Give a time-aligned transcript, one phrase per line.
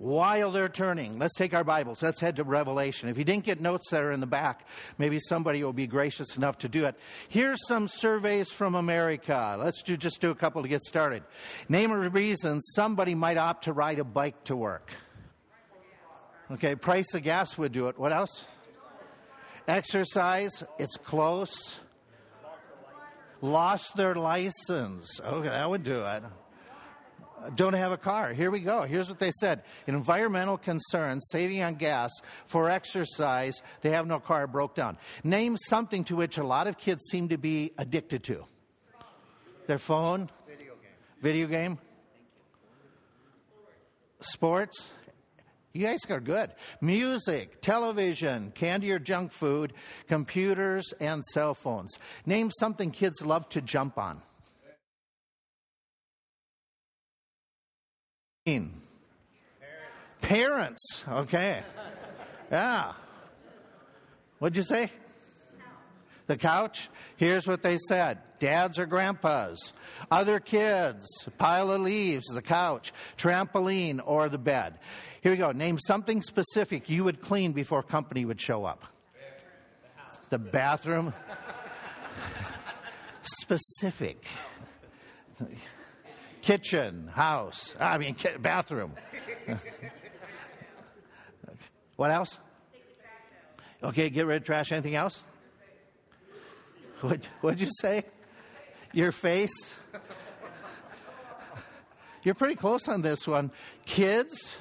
[0.00, 1.18] while they're turning.
[1.18, 2.02] Let's take our Bibles.
[2.02, 3.10] Let's head to Revelation.
[3.10, 6.38] If you didn't get notes that are in the back, maybe somebody will be gracious
[6.38, 6.96] enough to do it.
[7.28, 9.58] Here's some surveys from America.
[9.62, 11.22] Let's do, just do a couple to get started.
[11.68, 14.90] Name a reason somebody might opt to ride a bike to work.
[16.50, 17.98] Okay, price of gas would do it.
[17.98, 18.46] What else?
[19.68, 21.74] Exercise, it's close.
[23.42, 25.20] Lost their license.
[25.20, 26.22] Okay, that would do it
[27.54, 28.32] don't have a car.
[28.32, 28.82] Here we go.
[28.82, 32.10] Here's what they said environmental concerns, saving on gas,
[32.46, 34.98] for exercise, they have no car, broke down.
[35.24, 38.44] Name something to which a lot of kids seem to be addicted to
[39.66, 40.92] their phone, video game.
[41.22, 41.78] Video game?
[44.20, 44.90] Sports?
[45.72, 46.50] You guys are good.
[46.80, 49.72] Music, television, candy or junk food,
[50.08, 51.96] computers, and cell phones.
[52.26, 54.20] Name something kids love to jump on.
[60.20, 61.04] Parents.
[61.08, 61.62] Okay.
[62.50, 62.92] Yeah.
[64.38, 64.90] What'd you say?
[66.26, 66.88] The couch?
[67.16, 69.72] Here's what they said dads or grandpas,
[70.10, 71.06] other kids,
[71.38, 74.78] pile of leaves, the couch, trampoline, or the bed.
[75.22, 75.52] Here we go.
[75.52, 78.84] Name something specific you would clean before company would show up.
[80.30, 81.12] The bathroom?
[83.22, 84.24] specific
[86.42, 88.94] kitchen, house, I mean, bathroom.
[91.96, 92.38] what else?
[93.82, 94.72] Okay, get rid of trash.
[94.72, 95.24] Anything else?
[97.00, 98.04] What what'd you say?
[98.92, 99.72] Your face?
[102.22, 103.50] You're pretty close on this one.
[103.86, 104.54] Kids,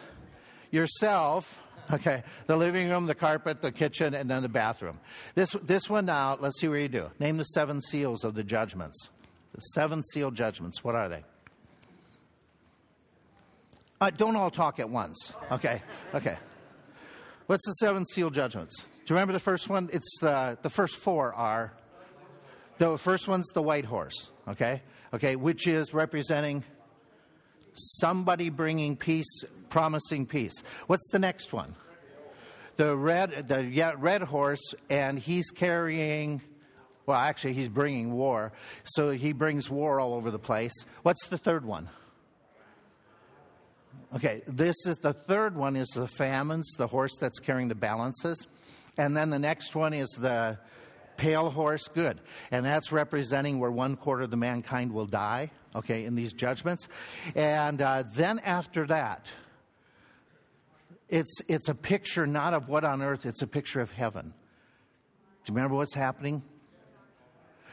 [0.71, 4.99] yourself, okay, the living room, the carpet, the kitchen, and then the bathroom.
[5.35, 7.09] This this one now, let's see where you do.
[7.19, 9.09] Name the seven seals of the judgments.
[9.53, 10.83] The seven seal judgments.
[10.83, 11.23] What are they?
[14.01, 15.33] Uh, don't all talk at once.
[15.51, 15.81] Okay,
[16.13, 16.37] okay.
[17.47, 18.77] What's the seven seal judgments?
[18.81, 19.89] Do you remember the first one?
[19.91, 21.73] It's the, the first four are
[22.77, 24.81] the first one's the white horse, okay?
[25.13, 26.63] Okay, which is representing
[27.73, 30.63] somebody bringing peace, promising peace.
[30.87, 31.75] What's the next one?
[32.77, 36.41] The red, the yeah, red horse, and he's carrying.
[37.05, 38.53] Well, actually, he's bringing war.
[38.85, 40.85] So he brings war all over the place.
[41.01, 41.89] What's the third one?
[44.15, 48.47] Okay, this is the third one is the famines, the horse that's carrying the balances.
[48.97, 50.57] And then the next one is the
[51.17, 52.21] pale horse, good.
[52.51, 56.87] And that's representing where one quarter of the mankind will die, okay, in these judgments.
[57.35, 59.27] And uh, then after that,
[61.07, 64.33] it's, it's a picture not of what on earth, it's a picture of heaven.
[65.45, 66.43] Do you remember what's happening?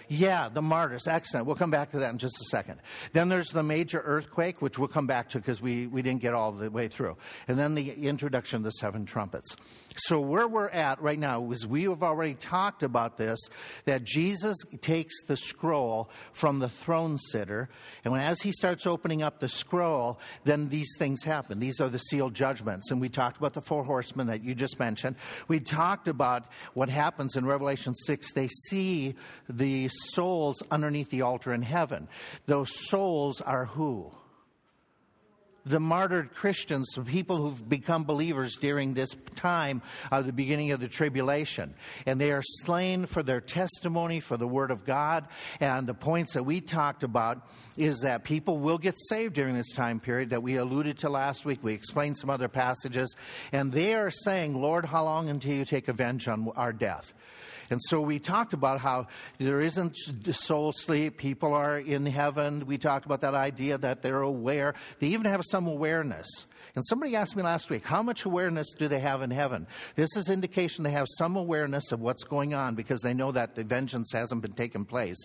[0.08, 1.08] Yeah, the martyrs.
[1.08, 1.46] Excellent.
[1.46, 2.80] We'll come back to that in just a second.
[3.12, 6.32] Then there's the major earthquake, which we'll come back to because we, we didn't get
[6.32, 7.16] all the way through.
[7.48, 9.56] And then the introduction of the seven trumpets.
[9.96, 13.38] So where we're at right now is we have already talked about this,
[13.86, 17.68] that Jesus takes the scroll from the throne sitter.
[18.04, 21.58] And when, as he starts opening up the scroll, then these things happen.
[21.58, 22.90] These are the sealed judgments.
[22.90, 25.16] And we talked about the four horsemen that you just mentioned.
[25.48, 26.44] We talked about
[26.74, 28.32] what happens in Revelation 6.
[28.32, 29.14] They see
[29.48, 32.08] the souls underneath the altar in heaven.
[32.46, 34.12] Those souls are who?
[35.66, 40.78] the martyred Christians, the people who've become believers during this time of the beginning of
[40.80, 41.74] the tribulation.
[42.06, 45.26] And they are slain for their testimony, for the word of God.
[45.58, 49.72] And the points that we talked about is that people will get saved during this
[49.72, 51.58] time period that we alluded to last week.
[51.62, 53.14] We explained some other passages.
[53.50, 57.12] And they are saying, Lord, how long until you take revenge on our death?
[57.70, 59.96] And so we talked about how there isn't
[60.32, 61.18] soul sleep.
[61.18, 62.64] People are in heaven.
[62.66, 64.74] We talked about that idea that they're aware.
[65.00, 66.46] They even have some awareness.
[66.74, 69.66] And somebody asked me last week, how much awareness do they have in heaven?
[69.94, 73.54] This is indication they have some awareness of what's going on because they know that
[73.54, 75.16] the vengeance hasn't been taken place.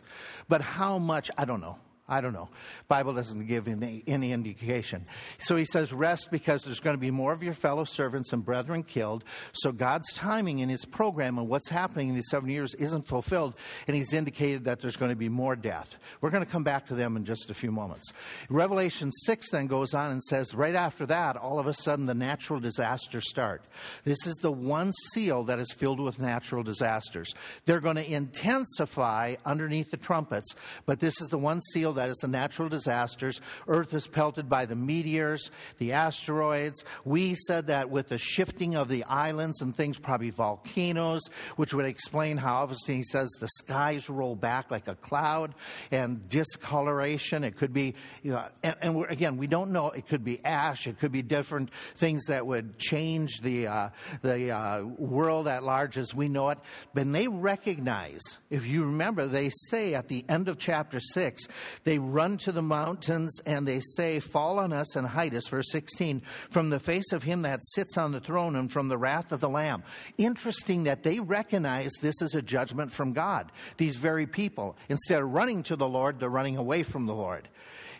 [0.47, 1.77] But how much, I don't know.
[2.11, 2.49] I don't know.
[2.89, 5.05] Bible doesn't give any, any indication.
[5.39, 8.43] So he says, rest because there's going to be more of your fellow servants and
[8.43, 9.23] brethren killed.
[9.53, 13.55] So God's timing in his program and what's happening in these seven years isn't fulfilled.
[13.87, 15.95] And he's indicated that there's going to be more death.
[16.19, 18.11] We're going to come back to them in just a few moments.
[18.49, 22.13] Revelation 6 then goes on and says, right after that, all of a sudden the
[22.13, 23.63] natural disasters start.
[24.03, 27.31] This is the one seal that is filled with natural disasters.
[27.63, 30.55] They're going to intensify underneath the trumpets,
[30.85, 33.39] but this is the one seal that that is the natural disasters.
[33.67, 36.83] Earth is pelted by the meteors, the asteroids.
[37.05, 41.21] We said that with the shifting of the islands and things, probably volcanoes,
[41.57, 45.53] which would explain how obviously he says the skies roll back like a cloud
[45.91, 47.43] and discoloration.
[47.43, 47.93] It could be,
[48.23, 49.91] you know, and, and again, we don't know.
[49.91, 50.87] It could be ash.
[50.87, 53.89] It could be different things that would change the, uh,
[54.23, 56.57] the uh, world at large as we know it.
[56.95, 61.47] But they recognize, if you remember, they say at the end of chapter 6,
[61.83, 65.71] they run to the mountains and they say, Fall on us and hide us, verse
[65.71, 69.31] 16, from the face of him that sits on the throne and from the wrath
[69.31, 69.83] of the Lamb.
[70.17, 73.51] Interesting that they recognize this is a judgment from God.
[73.77, 77.47] These very people, instead of running to the Lord, they're running away from the Lord.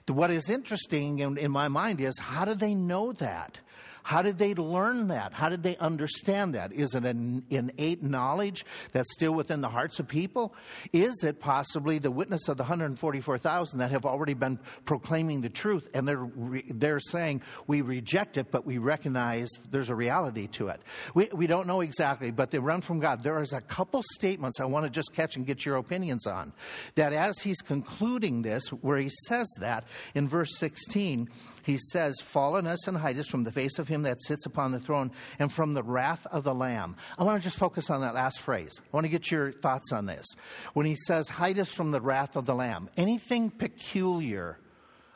[0.07, 3.59] What is interesting in, in my mind is how do they know that?
[4.03, 5.33] How did they learn that?
[5.33, 6.73] How did they understand that?
[6.73, 10.53] Is it an innate knowledge that's still within the hearts of people?
[10.91, 15.87] Is it possibly the witness of the 144,000 that have already been proclaiming the truth
[15.93, 16.27] and they're,
[16.69, 20.81] they're saying, we reject it, but we recognize there's a reality to it?
[21.13, 23.23] We, we don't know exactly, but they run from God.
[23.23, 26.53] There is a couple statements I want to just catch and get your opinions on.
[26.95, 31.29] That as he's concluding this, where he says that in verse 16,
[31.63, 34.45] he says, Fall on us and hide us from the face of him that sits
[34.45, 36.95] upon the throne and from the wrath of the Lamb.
[37.17, 38.79] I want to just focus on that last phrase.
[38.79, 40.25] I want to get your thoughts on this.
[40.73, 44.57] When he says, Hide us from the wrath of the Lamb, anything peculiar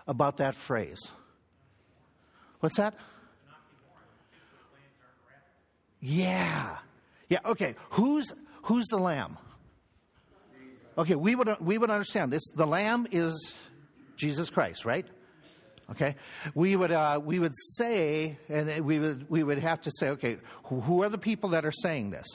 [0.07, 0.99] about that phrase?
[2.59, 2.95] What's that?
[5.99, 6.77] Yeah.
[7.29, 7.75] Yeah, okay.
[7.91, 8.33] Who's
[8.63, 9.37] who's the lamb?
[10.97, 12.43] Okay, we would we would understand this.
[12.55, 13.55] The lamb is
[14.15, 15.05] Jesus Christ, right?
[15.91, 16.15] Okay,
[16.55, 20.37] we would uh, we would say, and we would we would have to say, okay,
[20.63, 22.25] who, are the people that are saying this?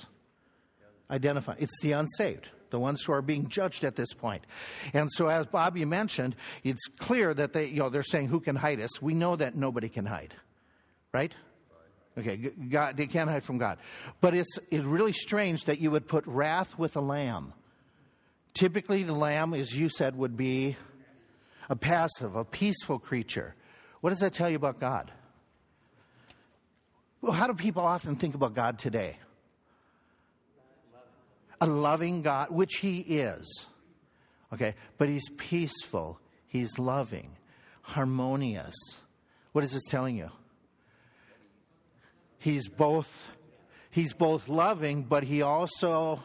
[1.10, 1.56] Identify.
[1.58, 4.44] It's the unsaved, the ones who are being judged at this point.
[4.92, 8.54] And so, as Bobby mentioned, it's clear that they, you know, they're saying, "Who can
[8.54, 10.32] hide us?" We know that nobody can hide,
[11.12, 11.34] right?
[12.18, 13.78] Okay, God, they can't hide from God.
[14.20, 17.52] But it's, it's really strange that you would put wrath with a lamb.
[18.52, 20.76] Typically, the lamb, as you said, would be
[21.70, 23.54] a passive, a peaceful creature.
[24.00, 25.10] What does that tell you about God?
[27.22, 29.16] Well, how do people often think about God today?
[31.60, 33.66] A loving God, which He is.
[34.52, 36.18] Okay, but He's peaceful,
[36.48, 37.30] He's loving,
[37.82, 38.74] harmonious.
[39.52, 40.30] What is this telling you?
[42.38, 43.30] He's both
[43.92, 46.22] He's both loving, but He also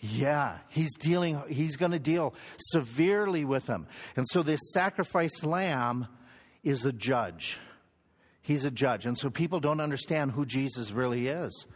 [0.00, 3.86] yeah, he's dealing, he's going to deal severely with them.
[4.16, 6.06] And so this sacrificed lamb
[6.62, 7.58] is a judge.
[8.42, 9.06] He's a judge.
[9.06, 11.66] And so people don't understand who Jesus really is.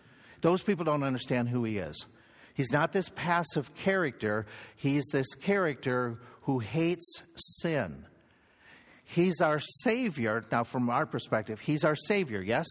[0.40, 2.06] Those people don't understand who he is.
[2.54, 4.46] He's not this passive character,
[4.76, 8.06] he's this character who hates sin.
[9.04, 10.42] He's our Savior.
[10.50, 12.66] Now, from our perspective, He's our Savior, yes?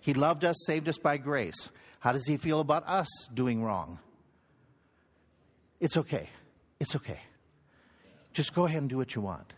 [0.00, 1.68] He loved us, saved us by grace.
[1.98, 3.98] How does He feel about us doing wrong?
[5.80, 6.28] It's okay.
[6.80, 7.20] It's okay.
[8.32, 9.52] Just go ahead and do what you want.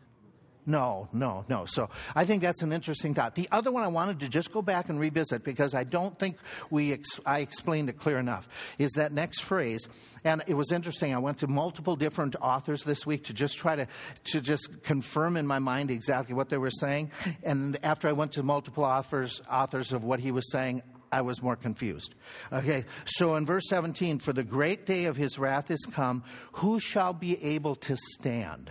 [0.68, 1.64] No, no, no.
[1.64, 3.36] So I think that's an interesting thought.
[3.36, 6.38] The other one I wanted to just go back and revisit because I don't think
[6.70, 9.86] we ex- I explained it clear enough is that next phrase.
[10.24, 11.14] And it was interesting.
[11.14, 13.86] I went to multiple different authors this week to just try to
[14.32, 17.12] to just confirm in my mind exactly what they were saying.
[17.44, 20.82] And after I went to multiple authors authors of what he was saying,
[21.12, 22.14] I was more confused.
[22.52, 26.80] Okay, so in verse 17, for the great day of his wrath is come, who
[26.80, 28.70] shall be able to stand?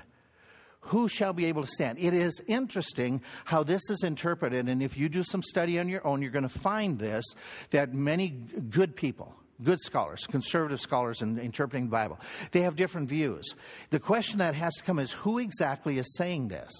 [0.81, 1.97] Who shall be able to stand?
[1.99, 6.05] It is interesting how this is interpreted, and if you do some study on your
[6.05, 7.25] own, you're going to find this
[7.71, 9.33] that many good people,
[9.63, 12.19] good scholars, conservative scholars in interpreting the Bible,
[12.51, 13.55] they have different views.
[13.89, 16.71] The question that has to come is who exactly is saying this?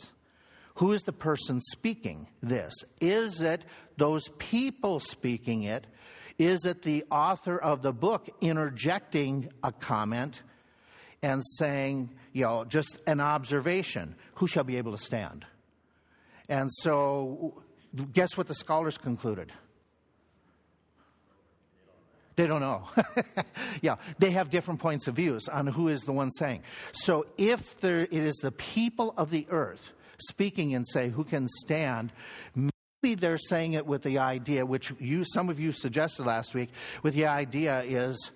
[0.75, 2.74] Who is the person speaking this?
[3.00, 3.63] Is it
[3.98, 5.88] those people speaking it?
[6.38, 10.41] Is it the author of the book interjecting a comment
[11.22, 14.15] and saying, you know, just an observation?
[14.36, 15.46] Who shall be able to stand?
[16.50, 17.63] And so,
[18.12, 19.53] guess what the scholars concluded?
[22.36, 22.89] They don't know.
[23.82, 26.63] yeah, they have different points of views on who is the one saying.
[26.91, 31.48] So if there, it is the people of the earth speaking and say, Who can
[31.48, 32.12] stand?
[32.55, 36.69] Maybe they're saying it with the idea, which you, some of you suggested last week,
[37.03, 38.31] with the idea is,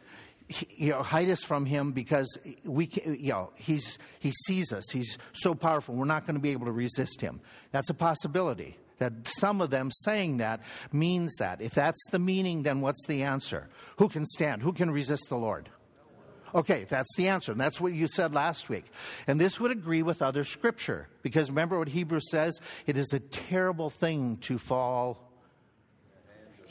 [0.70, 4.90] you know, hide us from him because we, you know, he's, he sees us.
[4.92, 5.96] He's so powerful.
[5.96, 7.40] We're not going to be able to resist him.
[7.72, 8.78] That's a possibility.
[8.98, 11.62] That some of them saying that means that.
[11.62, 13.70] If that's the meaning, then what's the answer?
[13.98, 14.62] Who can stand?
[14.62, 15.70] Who can resist the Lord?
[16.54, 17.52] Okay, that's the answer.
[17.52, 18.86] And that's what you said last week.
[19.28, 21.08] And this would agree with other scripture.
[21.22, 22.60] Because remember what Hebrews says?
[22.86, 25.30] It is a terrible thing to fall.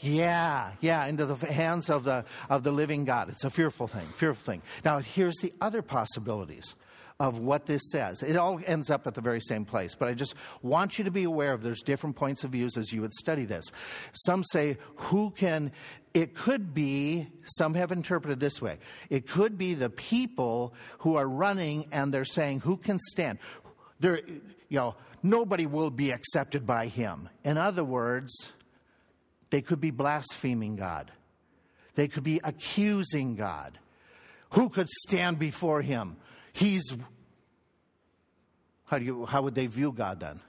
[0.00, 3.30] Yeah, yeah, into the hands of the, of the living God.
[3.30, 4.62] It's a fearful thing, fearful thing.
[4.84, 6.74] Now, here's the other possibilities
[7.20, 8.22] of what this says.
[8.22, 11.10] It all ends up at the very same place, but I just want you to
[11.10, 13.64] be aware of there's different points of views as you would study this.
[14.12, 15.72] Some say, who can,
[16.14, 18.78] it could be, some have interpreted this way,
[19.10, 23.38] it could be the people who are running and they're saying, who can stand?
[23.98, 24.20] There,
[24.68, 27.28] you know, nobody will be accepted by him.
[27.42, 28.32] In other words,
[29.50, 31.10] they could be blaspheming God.
[31.96, 33.76] They could be accusing God.
[34.50, 36.16] Who could stand before him?
[36.58, 36.92] He's,
[38.86, 40.40] how, do you, how would they view God then?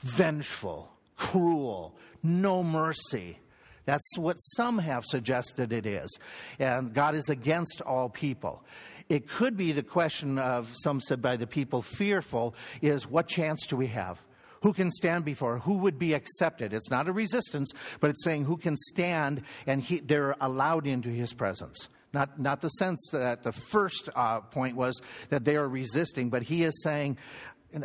[0.00, 3.38] Vengeful, cruel, no mercy.
[3.86, 6.18] That's what some have suggested it is.
[6.58, 8.62] And God is against all people.
[9.08, 13.66] It could be the question of, some said by the people, fearful, is what chance
[13.66, 14.20] do we have?
[14.64, 15.60] Who can stand before?
[15.60, 16.74] Who would be accepted?
[16.74, 21.08] It's not a resistance, but it's saying who can stand and he, they're allowed into
[21.08, 21.88] his presence.
[22.16, 26.42] Not, not the sense that the first uh, point was that they are resisting, but
[26.42, 27.18] he is saying,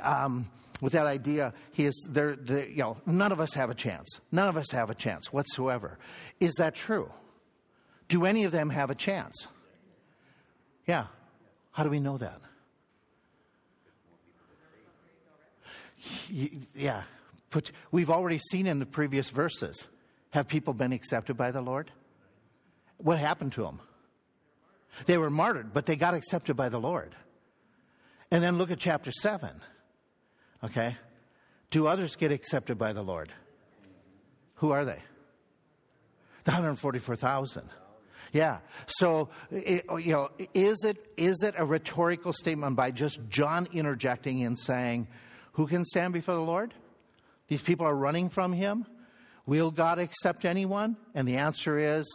[0.01, 2.37] um, with that idea, he is there.
[2.37, 4.21] The, you know, none of us have a chance.
[4.31, 5.99] None of us have a chance whatsoever.
[6.39, 7.11] Is that true?
[8.07, 9.47] Do any of them have a chance?
[10.87, 11.07] Yeah.
[11.71, 12.39] How do we know that?
[16.73, 17.03] Yeah.
[17.49, 19.89] But we've already seen in the previous verses.
[20.29, 21.91] Have people been accepted by the Lord?
[22.95, 23.81] What happened to them?
[25.05, 27.15] They were martyred, but they got accepted by the Lord.
[28.29, 29.49] And then look at chapter 7.
[30.63, 30.95] Okay?
[31.69, 33.31] Do others get accepted by the Lord?
[34.55, 34.99] Who are they?
[36.43, 37.69] The 144,000.
[38.31, 38.59] Yeah.
[38.87, 44.57] So, you know, is it, is it a rhetorical statement by just John interjecting and
[44.57, 45.07] saying,
[45.53, 46.73] Who can stand before the Lord?
[47.47, 48.85] These people are running from him.
[49.45, 50.95] Will God accept anyone?
[51.13, 52.07] And the answer is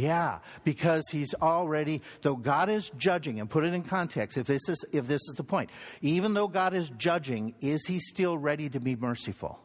[0.00, 4.68] yeah, because he's already, though God is judging, and put it in context, if this
[4.68, 8.68] is, if this is the point, even though God is judging, is he still ready
[8.70, 9.60] to be merciful?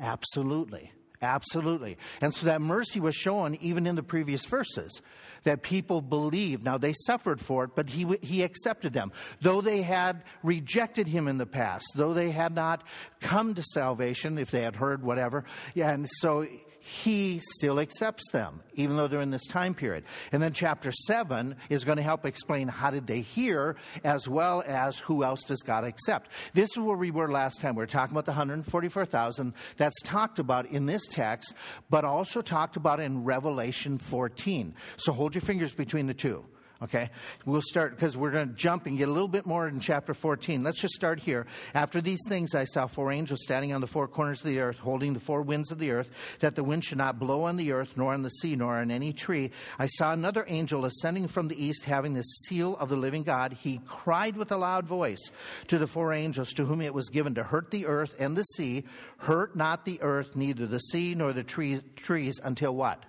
[0.00, 0.92] Absolutely.
[1.20, 1.98] Absolutely.
[2.20, 5.02] And so that mercy was shown even in the previous verses
[5.42, 6.62] that people believed.
[6.64, 9.10] Now they suffered for it, but he, he accepted them.
[9.40, 12.84] Though they had rejected him in the past, though they had not
[13.20, 15.44] come to salvation, if they had heard whatever.
[15.74, 16.46] Yeah, and so
[16.80, 20.04] he still accepts them, even though they're in this time period.
[20.32, 24.62] And then chapter 7 is going to help explain how did they hear, as well
[24.66, 26.30] as who else does God accept.
[26.54, 27.74] This is where we were last time.
[27.74, 31.54] We were talking about the 144,000 that's talked about in this text,
[31.90, 34.74] but also talked about in Revelation 14.
[34.96, 36.44] So hold your fingers between the two.
[36.80, 37.10] Okay?
[37.44, 40.14] We'll start because we're going to jump and get a little bit more in chapter
[40.14, 40.62] 14.
[40.62, 41.46] Let's just start here.
[41.74, 44.78] After these things, I saw four angels standing on the four corners of the earth,
[44.78, 46.08] holding the four winds of the earth,
[46.38, 48.92] that the wind should not blow on the earth, nor on the sea, nor on
[48.92, 49.50] any tree.
[49.76, 53.54] I saw another angel ascending from the east, having the seal of the living God.
[53.54, 55.30] He cried with a loud voice
[55.66, 58.44] to the four angels to whom it was given to hurt the earth and the
[58.44, 58.84] sea.
[59.16, 63.04] Hurt not the earth, neither the sea nor the trees, trees until what?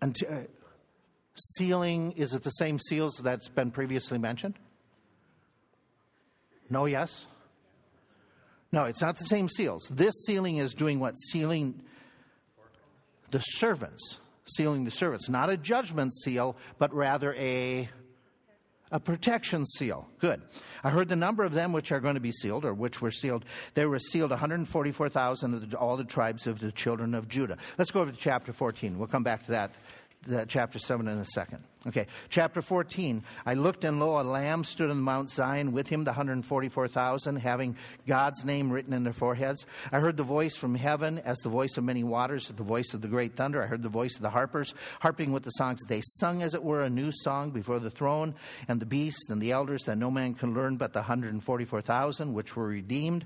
[0.00, 0.40] Until uh,
[1.56, 4.58] sealing, is it the same seals that's been previously mentioned?
[6.68, 7.26] No, yes?
[8.72, 9.88] No, it's not the same seals.
[9.90, 11.14] This sealing is doing what?
[11.14, 11.82] Sealing
[13.30, 14.18] the servants.
[14.44, 15.28] Sealing the servants.
[15.28, 17.88] Not a judgment seal, but rather a
[18.92, 20.08] a protection seal.
[20.18, 20.42] Good.
[20.82, 23.12] I heard the number of them which are going to be sealed, or which were
[23.12, 23.44] sealed.
[23.74, 27.56] They were sealed 144,000 of all the tribes of the children of Judah.
[27.78, 28.98] Let's go over to chapter 14.
[28.98, 29.72] We'll come back to that
[30.48, 31.64] chapter 7 in a second.
[31.86, 33.24] Okay, chapter 14.
[33.46, 37.76] I looked, and lo, a lamb stood on Mount Zion, with him the 144,000, having
[38.06, 39.64] God's name written in their foreheads.
[39.90, 43.00] I heard the voice from heaven as the voice of many waters, the voice of
[43.00, 43.62] the great thunder.
[43.62, 45.80] I heard the voice of the harpers, harping with the songs.
[45.88, 48.34] They sung, as it were, a new song before the throne,
[48.68, 52.56] and the beast, and the elders, that no man can learn but the 144,000, which
[52.56, 53.24] were redeemed.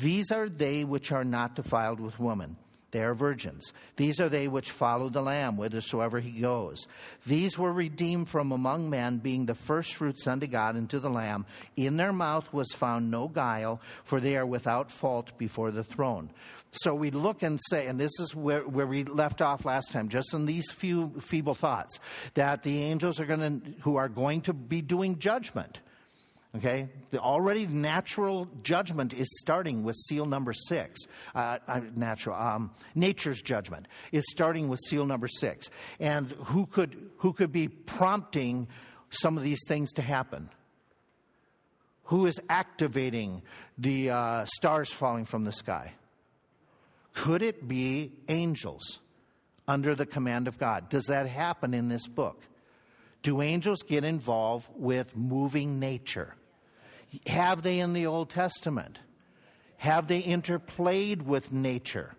[0.00, 2.56] These are they which are not defiled with woman
[2.92, 3.72] they are virgins.
[3.96, 6.86] These are they which follow the Lamb whithersoever he goes.
[7.26, 11.46] These were redeemed from among men, being the firstfruits unto God and to the Lamb.
[11.74, 16.30] In their mouth was found no guile, for they are without fault before the throne.
[16.72, 20.08] So we look and say, and this is where, where we left off last time,
[20.08, 21.98] just in these few feeble thoughts,
[22.34, 25.80] that the angels are going who are going to be doing judgment,
[26.54, 26.88] Okay?
[27.10, 31.00] The already natural judgment is starting with seal number six.
[31.34, 35.70] Uh, uh, natural, um, nature's judgment is starting with seal number six.
[35.98, 38.68] And who could, who could be prompting
[39.10, 40.50] some of these things to happen?
[42.04, 43.42] Who is activating
[43.78, 45.94] the uh, stars falling from the sky?
[47.14, 49.00] Could it be angels
[49.66, 50.90] under the command of God?
[50.90, 52.42] Does that happen in this book?
[53.22, 56.34] Do angels get involved with moving nature?
[57.26, 58.98] Have they in the Old Testament?
[59.76, 62.14] Have they interplayed with nature?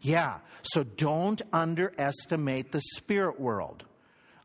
[0.00, 0.38] Yeah.
[0.62, 3.84] So don't underestimate the spirit world.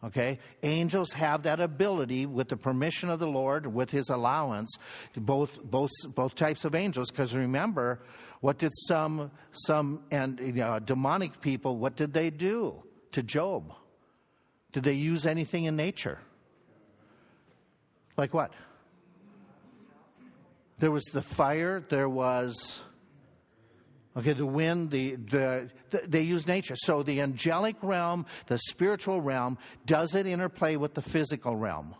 [0.03, 0.39] Okay?
[0.63, 4.75] Angels have that ability with the permission of the Lord, with his allowance,
[5.15, 8.00] both both both types of angels, because remember,
[8.39, 12.81] what did some some and you know, demonic people, what did they do
[13.12, 13.74] to Job?
[14.71, 16.19] Did they use anything in nature?
[18.17, 18.51] Like what?
[20.82, 22.80] There was the fire, there was
[24.18, 26.76] Okay, the wind, the, the, the, they use nature.
[26.76, 31.96] So the angelic realm, the spiritual realm, does it interplay with the physical realm?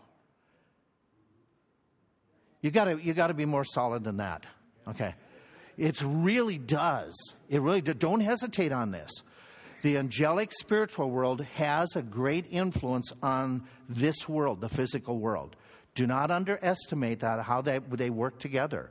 [2.60, 4.44] You gotta, you gotta be more solid than that.
[4.86, 5.14] Okay.
[5.78, 7.14] It really does.
[7.48, 7.96] It really does.
[7.96, 9.10] Don't hesitate on this.
[9.80, 15.56] The angelic spiritual world has a great influence on this world, the physical world.
[15.94, 18.90] Do not underestimate that, how they, they work together.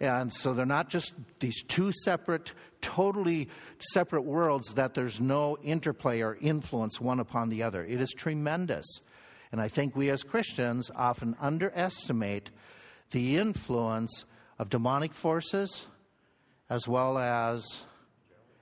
[0.00, 6.20] And so they're not just these two separate, totally separate worlds that there's no interplay
[6.20, 7.84] or influence one upon the other.
[7.84, 8.86] It is tremendous.
[9.50, 12.50] And I think we as Christians often underestimate
[13.10, 14.24] the influence
[14.58, 15.86] of demonic forces
[16.70, 17.64] as well as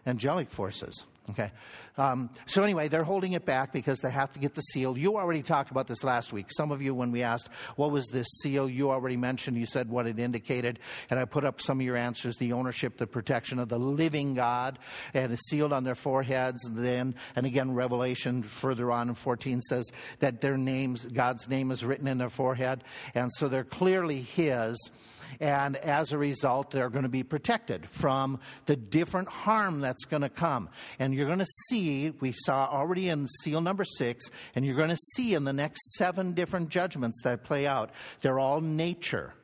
[0.06, 1.04] angelic forces.
[1.30, 1.50] Okay.
[1.99, 4.97] Um, so anyway, they're holding it back because they have to get the seal.
[4.97, 6.47] You already talked about this last week.
[6.50, 8.68] Some of you, when we asked, what was this seal?
[8.68, 10.78] You already mentioned, you said what it indicated.
[11.11, 14.35] And I put up some of your answers, the ownership, the protection of the living
[14.35, 14.78] God,
[15.14, 16.64] and it's sealed on their foreheads.
[16.66, 19.90] And then, and again, Revelation further on in 14 says
[20.21, 22.85] that their names, God's name is written in their forehead.
[23.14, 24.76] And so they're clearly His
[25.40, 30.23] and as a result, they're going to be protected from the different harm that's going
[30.23, 30.68] to come.
[30.99, 34.90] And you're going to see, we saw already in seal number six, and you're going
[34.90, 37.90] to see in the next seven different judgments that play out,
[38.23, 39.35] they're all nature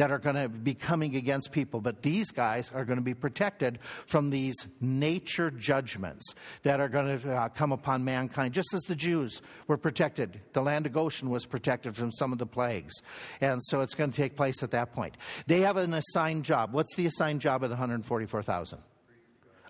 [0.00, 1.82] that are going to be coming against people.
[1.82, 7.18] But these guys are going to be protected from these nature judgments that are going
[7.18, 10.40] to uh, come upon mankind, just as the Jews were protected.
[10.54, 12.94] The land of Goshen was protected from some of the plagues.
[13.42, 15.18] And so it's going to take place at that point.
[15.46, 16.72] They have an assigned job.
[16.72, 18.78] What's the assigned job of the 144,000?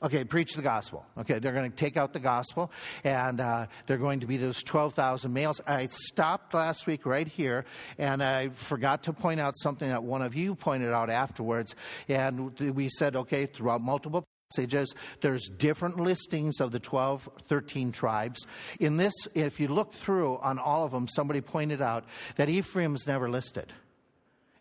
[0.03, 1.05] Okay, preach the gospel.
[1.19, 2.73] Okay, they're going to take out the gospel,
[3.05, 5.61] and uh, they're going to be those 12,000 males.
[5.67, 7.67] I stopped last week right here,
[7.99, 11.75] and I forgot to point out something that one of you pointed out afterwards.
[12.09, 18.47] And we said, okay, throughout multiple passages, there's different listings of the 12, 13 tribes.
[18.79, 23.07] In this, if you look through on all of them, somebody pointed out that Ephraim's
[23.07, 23.71] never listed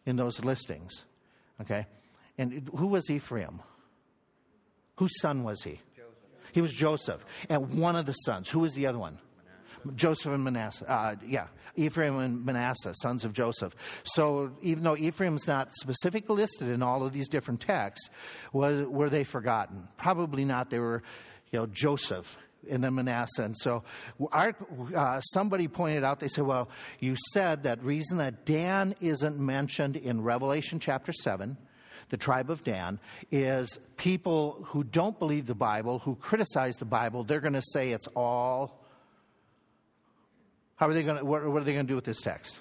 [0.05, 1.05] in those listings.
[1.61, 1.85] Okay?
[2.37, 3.61] And who was Ephraim?
[4.99, 5.79] Whose son was he?
[5.95, 6.13] Joseph.
[6.51, 7.25] He was Joseph.
[7.47, 8.49] And one of the sons.
[8.49, 9.17] Who was the other one?
[9.85, 9.95] Manasseh.
[9.95, 10.91] Joseph and Manasseh.
[10.91, 13.73] Uh, yeah, Ephraim and Manasseh, sons of Joseph.
[14.03, 18.09] So even though Ephraim's not specifically listed in all of these different texts,
[18.51, 19.87] was, were they forgotten?
[19.95, 20.69] Probably not.
[20.69, 21.01] They were,
[21.49, 22.35] you know, Joseph
[22.69, 23.43] and then Manasseh.
[23.43, 23.83] And so
[24.33, 24.53] our,
[24.93, 26.67] uh, somebody pointed out, they said, well,
[26.99, 31.55] you said that reason that Dan isn't mentioned in Revelation chapter 7
[32.09, 32.99] the tribe of Dan,
[33.31, 37.91] is people who don't believe the Bible, who criticize the Bible, they're going to say
[37.91, 38.83] it's all.
[40.75, 42.59] How are they going to, what, what are they going to do with this text?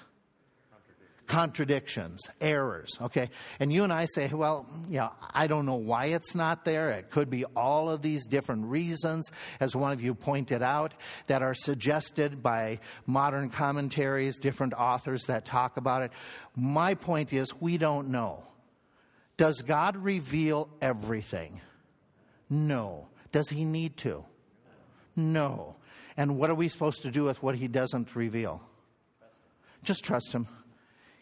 [1.28, 3.30] contradictions, errors, okay?
[3.61, 6.90] And you and I say, well, yeah, I don't know why it's not there.
[6.90, 9.30] It could be all of these different reasons,
[9.61, 10.94] as one of you pointed out,
[11.26, 16.12] that are suggested by modern commentaries, different authors that talk about it.
[16.56, 18.42] My point is, we don't know.
[19.38, 21.62] Does God reveal everything?
[22.51, 23.09] No.
[23.33, 24.24] Does he need to?
[25.16, 25.77] No.
[26.16, 28.61] And what are we supposed to do with what he doesn't reveal?
[29.85, 30.48] Just trust him.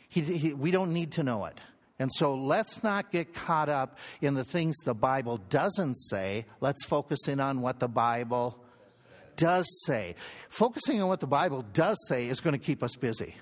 [0.09, 1.61] He, he, we don't need to know it.
[1.99, 6.47] And so let's not get caught up in the things the Bible doesn't say.
[6.61, 8.59] Let's focus in on what the Bible
[9.37, 10.15] does say.
[10.49, 13.35] Focusing on what the Bible does say is going to keep us busy.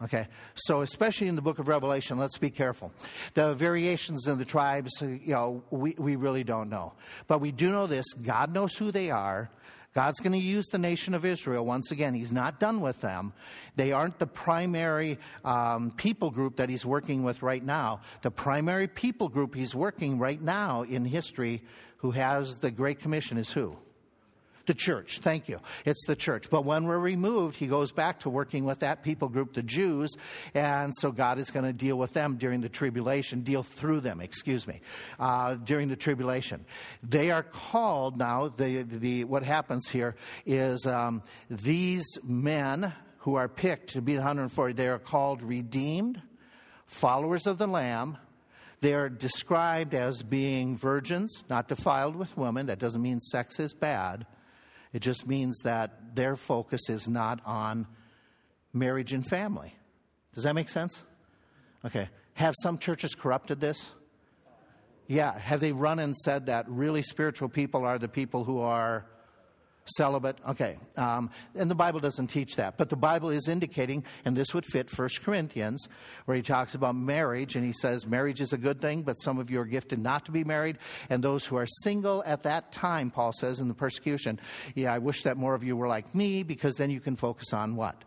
[0.00, 2.92] Okay, so especially in the book of Revelation, let's be careful.
[3.34, 6.92] The variations in the tribes, you know, we, we really don't know.
[7.26, 9.50] But we do know this God knows who they are,
[9.94, 12.14] God's going to use the nation of Israel once again.
[12.14, 13.32] He's not done with them.
[13.74, 18.02] They aren't the primary um, people group that he's working with right now.
[18.22, 21.64] The primary people group he's working right now in history
[21.96, 23.76] who has the Great Commission is who?
[24.68, 25.20] The church.
[25.20, 25.60] Thank you.
[25.86, 26.50] It's the church.
[26.50, 30.14] But when we're removed, he goes back to working with that people group, the Jews.
[30.52, 34.20] And so God is going to deal with them during the tribulation, deal through them,
[34.20, 34.82] excuse me,
[35.18, 36.66] uh, during the tribulation.
[37.02, 43.48] They are called now, the, the, what happens here is um, these men who are
[43.48, 46.20] picked to be the 140, they are called redeemed,
[46.84, 48.18] followers of the Lamb.
[48.82, 52.66] They are described as being virgins, not defiled with women.
[52.66, 54.26] That doesn't mean sex is bad.
[54.92, 57.86] It just means that their focus is not on
[58.72, 59.74] marriage and family.
[60.34, 61.02] Does that make sense?
[61.84, 62.08] Okay.
[62.34, 63.90] Have some churches corrupted this?
[65.06, 65.38] Yeah.
[65.38, 69.06] Have they run and said that really spiritual people are the people who are
[69.96, 70.38] celibate.
[70.48, 70.78] Okay.
[70.96, 72.76] Um, and the Bible doesn't teach that.
[72.76, 75.88] But the Bible is indicating, and this would fit 1 Corinthians,
[76.24, 79.38] where he talks about marriage, and he says marriage is a good thing, but some
[79.38, 80.78] of you are gifted not to be married.
[81.10, 84.40] And those who are single at that time, Paul says in the persecution,
[84.74, 87.52] yeah, I wish that more of you were like me, because then you can focus
[87.52, 88.04] on what?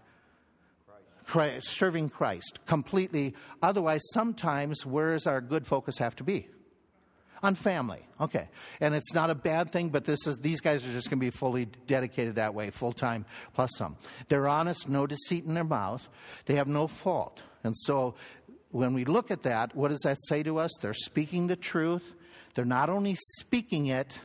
[1.26, 3.36] Christ, serving Christ completely.
[3.62, 6.48] Otherwise, sometimes where does our good focus have to be?
[7.44, 8.06] On family.
[8.20, 8.48] Okay.
[8.80, 11.26] And it's not a bad thing, but this is these guys are just going to
[11.26, 13.98] be fully dedicated that way, full time plus some.
[14.30, 16.08] They're honest, no deceit in their mouth.
[16.46, 17.42] They have no fault.
[17.64, 18.16] And so
[18.70, 20.72] when we look at that, what does that say to us?
[20.82, 22.04] They're speaking the truth.
[22.56, 24.18] They're not only speaking it,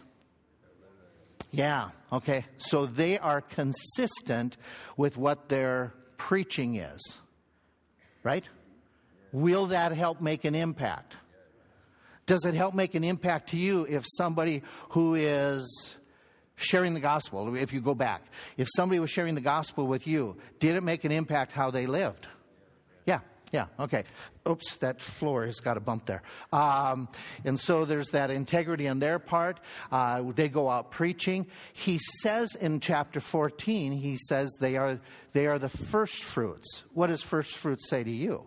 [1.52, 2.44] yeah, okay.
[2.59, 4.57] So they are consistent
[4.96, 7.00] with what their preaching is.
[8.22, 8.44] Right?
[9.33, 11.16] Will that help make an impact?
[12.27, 15.97] Does it help make an impact to you if somebody who is
[16.57, 18.23] sharing the gospel, if you go back,
[18.57, 21.87] if somebody was sharing the gospel with you, did it make an impact how they
[21.87, 22.27] lived?
[23.05, 23.21] Yeah,
[23.53, 24.05] yeah, okay.
[24.49, 26.23] Oops, that floor has got a bump there.
[26.53, 27.09] Um,
[27.45, 29.61] and so there's that integrity on their part.
[29.93, 31.47] Uh, they go out preaching.
[31.73, 34.99] He says in chapter 14, he says they are,
[35.33, 36.83] they are the first fruits.
[36.93, 38.47] What does first fruits say to you?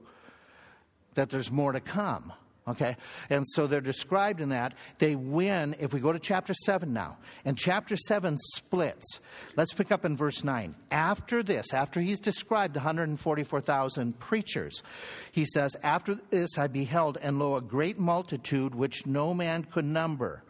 [1.13, 2.33] That there's more to come.
[2.69, 2.95] Okay?
[3.29, 4.75] And so they're described in that.
[4.99, 9.19] They win, if we go to chapter 7 now, and chapter 7 splits.
[9.55, 10.75] Let's pick up in verse 9.
[10.91, 14.83] After this, after he's described the 144,000 preachers,
[15.31, 19.85] he says, After this I beheld, and lo, a great multitude which no man could
[19.85, 20.43] number.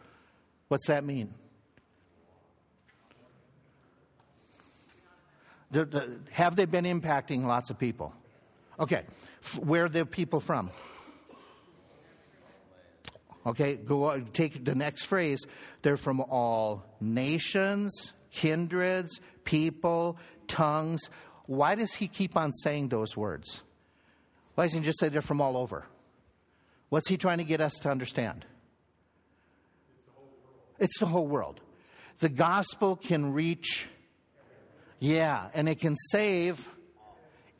[0.68, 1.34] What's that mean?
[6.32, 8.12] Have they been impacting lots of people?
[8.78, 9.02] Okay.
[9.60, 10.70] Where are the people from?
[13.46, 15.44] Okay, go take the next phrase.
[15.82, 21.08] They're from all nations, kindreds, people, tongues.
[21.46, 23.62] Why does he keep on saying those words?
[24.54, 25.86] Why doesn't he just say they're from all over?
[26.90, 28.44] What's he trying to get us to understand?
[30.78, 31.60] It's the whole world.
[32.18, 33.86] The gospel can reach,
[34.98, 36.68] yeah, and it can save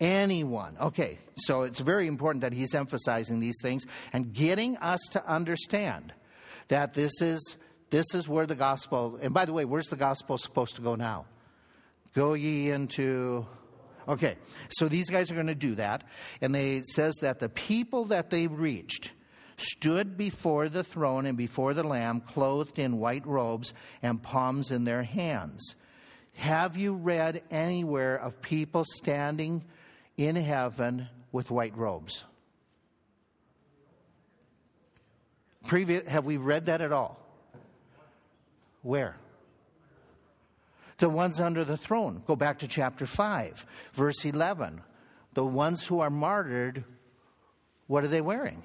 [0.00, 0.76] anyone.
[0.80, 6.12] Okay, so it's very important that he's emphasizing these things and getting us to understand
[6.68, 7.56] that this is
[7.90, 10.94] this is where the gospel and by the way, where's the gospel supposed to go
[10.94, 11.26] now?
[12.14, 13.46] Go ye into
[14.08, 14.36] Okay,
[14.70, 16.04] so these guys are going to do that,
[16.40, 19.12] and they it says that the people that they reached
[19.56, 24.84] stood before the throne and before the Lamb, clothed in white robes and palms in
[24.84, 25.74] their hands.
[26.34, 29.64] Have you read anywhere of people standing
[30.20, 32.22] in heaven with white robes.
[35.64, 37.18] Have we read that at all?
[38.82, 39.16] Where?
[40.98, 42.22] The ones under the throne.
[42.26, 44.82] Go back to chapter 5, verse 11.
[45.32, 46.84] The ones who are martyred,
[47.86, 48.62] what are they wearing?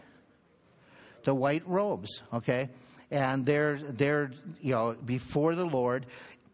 [1.24, 2.70] The white robes, okay?
[3.12, 6.06] And they're, they're, you know, before the Lord.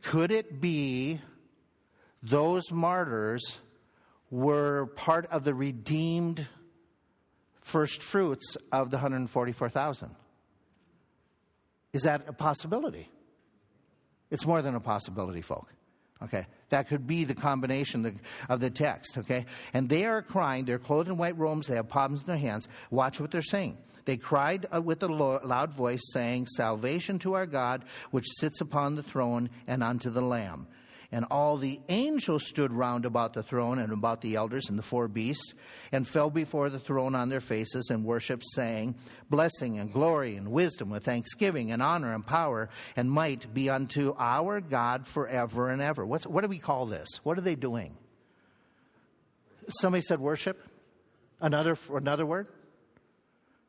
[0.03, 1.19] Could it be
[2.21, 3.57] those martyrs
[4.31, 6.47] were part of the redeemed
[7.59, 10.15] first fruits of the 144,000.
[11.93, 13.09] Is that a possibility?
[14.31, 15.67] It's more than a possibility, folk.
[16.23, 19.17] Okay, that could be the combination of the text.
[19.17, 20.65] Okay, and they are crying.
[20.65, 21.67] They're clothed in white robes.
[21.67, 22.67] They have palms in their hands.
[22.91, 23.77] Watch what they're saying.
[24.05, 28.95] They cried uh, with a loud voice, saying, "Salvation to our God, which sits upon
[28.95, 30.67] the throne, and unto the Lamb."
[31.13, 34.83] And all the angels stood round about the throne and about the elders and the
[34.83, 35.53] four beasts,
[35.91, 38.95] and fell before the throne on their faces and worshipped, saying,
[39.29, 44.15] Blessing and glory and wisdom with thanksgiving and honor and power and might be unto
[44.17, 46.05] our God forever and ever.
[46.05, 47.07] What's, what do we call this?
[47.23, 47.97] What are they doing?
[49.67, 50.61] Somebody said worship?
[51.41, 52.47] Another, another word?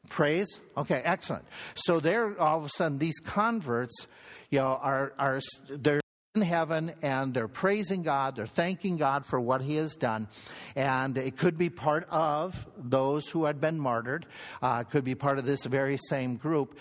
[0.09, 0.61] Praise?
[0.76, 1.44] Okay, excellent.
[1.74, 4.07] So there, all of a sudden, these converts,
[4.50, 6.01] you know, are, are they're
[6.35, 10.29] in heaven and they're praising God, they're thanking God for what He has done.
[10.75, 14.25] And it could be part of those who had been martyred,
[14.62, 16.79] uh, could be part of this very same group.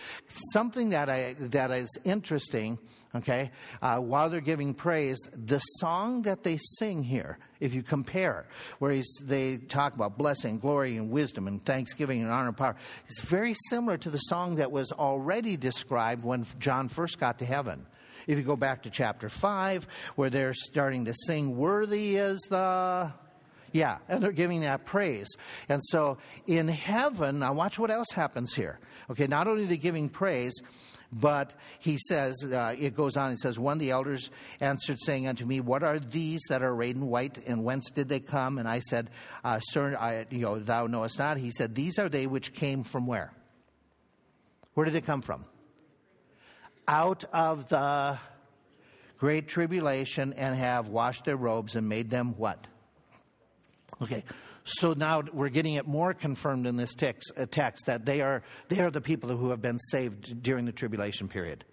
[0.54, 2.80] Something that, I, that is interesting
[3.14, 8.46] okay, uh, while they're giving praise, the song that they sing here, if you compare,
[8.80, 12.78] where they talk about blessing, glory, and wisdom, and thanksgiving, and honor, and power,
[13.10, 17.46] it's very similar to the song that was already described when John first got to
[17.46, 17.86] heaven.
[18.27, 23.12] If you go back to chapter 5, where they're starting to sing, Worthy is the.
[23.73, 25.29] Yeah, and they're giving that praise.
[25.69, 28.79] And so in heaven, now watch what else happens here.
[29.10, 30.53] Okay, not only the giving praise,
[31.13, 34.29] but he says, uh, it goes on, he says, One of the elders
[34.62, 38.07] answered, saying unto me, What are these that are arrayed in white, and whence did
[38.07, 38.57] they come?
[38.57, 39.10] And I said,
[39.43, 41.38] uh, Sir, I, you know, thou knowest not.
[41.38, 43.34] He said, These are they which came from where?
[44.73, 45.45] Where did they come from?
[46.88, 48.17] Out of the
[49.17, 52.67] great tribulation and have washed their robes and made them what?
[54.02, 54.24] Okay,
[54.63, 58.44] so now we're getting it more confirmed in this text, uh, text that they are,
[58.70, 61.63] they are the people who have been saved during the tribulation period.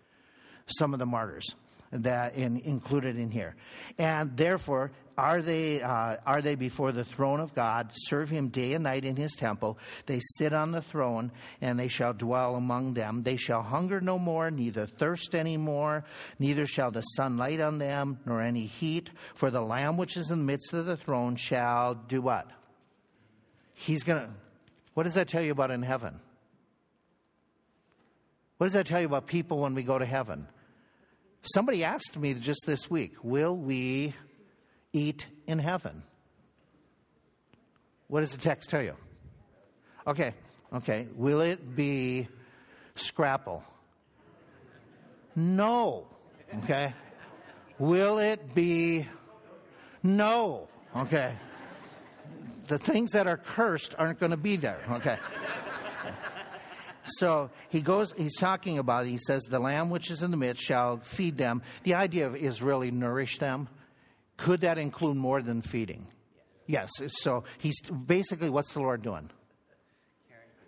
[0.67, 1.55] Some of the martyrs
[1.93, 3.57] that in, included in here.
[3.99, 8.75] And therefore, are they, uh, are they before the throne of God, serve him day
[8.75, 9.79] and night in his temple?
[10.07, 13.25] They sit on the throne, and they shall dwell among them.
[13.25, 16.05] They shall hunger no more, neither thirst any more,
[16.39, 19.11] neither shall the sun light on them, nor any heat.
[19.35, 22.47] For the Lamb which is in the midst of the throne shall do what?
[23.75, 24.31] He's going to.
[24.95, 26.21] What does that tell you about in heaven?
[28.59, 30.49] What does that tell you about people when we go to heaven?
[31.43, 34.15] Somebody asked me just this week, will we
[34.93, 36.03] eat in heaven?
[38.09, 38.95] What does the text tell you?
[40.07, 40.35] Okay,
[40.75, 41.07] okay.
[41.15, 42.29] Will it be
[42.95, 43.63] scrapple?
[45.37, 46.07] No.
[46.65, 46.95] Okay.
[47.79, 49.07] Will it be
[50.03, 50.69] no?
[50.97, 51.35] Okay
[52.69, 54.81] the things that are cursed aren't going to be there.
[54.91, 55.19] Okay.
[57.09, 59.11] So he goes, he's talking about, it.
[59.11, 61.63] he says, the lamb which is in the midst shall feed them.
[61.85, 63.69] The idea is really nourish them.
[64.37, 66.07] Could that include more than feeding?
[66.67, 66.91] Yes.
[67.09, 69.31] So he's basically, what's the Lord doing?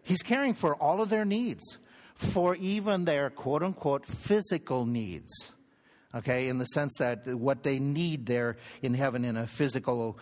[0.03, 1.79] He's caring for all of their needs,
[2.15, 5.53] for even their quote unquote physical needs
[6.15, 10.19] okay, in the sense that what they need there in heaven in a physical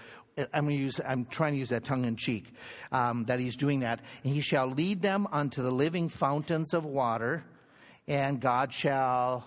[0.53, 2.53] I'm, going to use, I'm trying to use that tongue in cheek,
[2.93, 4.01] um, that he's doing that.
[4.25, 7.45] And he shall lead them unto the living fountains of water,
[8.07, 9.47] and God shall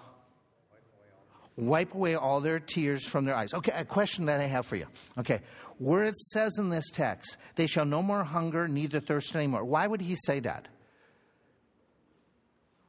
[1.58, 3.54] wipe away all their tears from their eyes.
[3.54, 4.88] Okay, a question that I have for you.
[5.18, 5.42] Okay,
[5.78, 9.66] where it says in this text, they shall no more hunger, neither thirst anymore.
[9.66, 10.68] Why would he say that?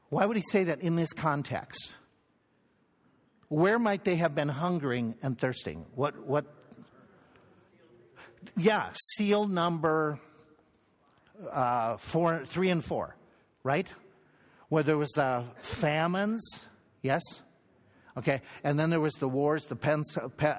[0.08, 1.94] Why would he say that in this context?
[3.48, 5.86] Where might they have been hungering and thirsting?
[5.94, 6.46] What, what
[8.56, 10.18] yeah, seal number
[11.50, 13.16] uh, four, three and four,
[13.62, 13.86] right?
[14.68, 16.42] Where there was the famines,
[17.02, 17.22] yes?
[18.16, 20.54] Okay, and then there was the wars, the pens, pe,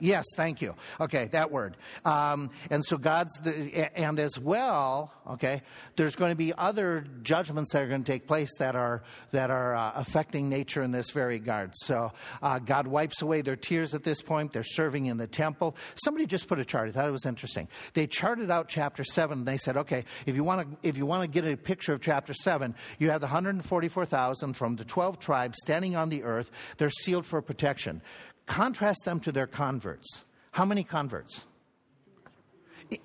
[0.00, 0.74] Yes, thank you.
[1.00, 1.76] Okay, that word.
[2.04, 5.62] Um, and so God's, the, and as well, okay,
[5.96, 9.50] there's going to be other judgments that are going to take place that are that
[9.50, 11.72] are uh, affecting nature in this very regard.
[11.76, 14.52] So uh, God wipes away their tears at this point.
[14.52, 15.76] They're serving in the temple.
[16.04, 16.88] Somebody just put a chart.
[16.88, 17.68] I thought it was interesting.
[17.94, 19.38] They charted out chapter seven.
[19.38, 21.92] and They said, okay, if you want to if you want to get a picture
[21.92, 26.50] of chapter seven, you have the 144,000 from the 12 tribes standing on the earth.
[26.78, 28.02] They're sealed for protection.
[28.50, 30.24] Contrast them to their converts.
[30.50, 31.46] How many converts?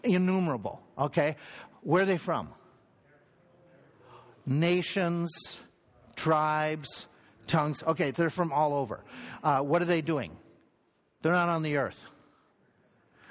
[0.03, 1.35] Innumerable, okay?
[1.81, 2.49] Where are they from?
[4.47, 5.29] Nations,
[6.15, 7.05] tribes,
[7.45, 7.83] tongues.
[7.83, 9.03] Okay, they're from all over.
[9.43, 10.35] Uh, what are they doing?
[11.21, 12.03] They're not on the earth.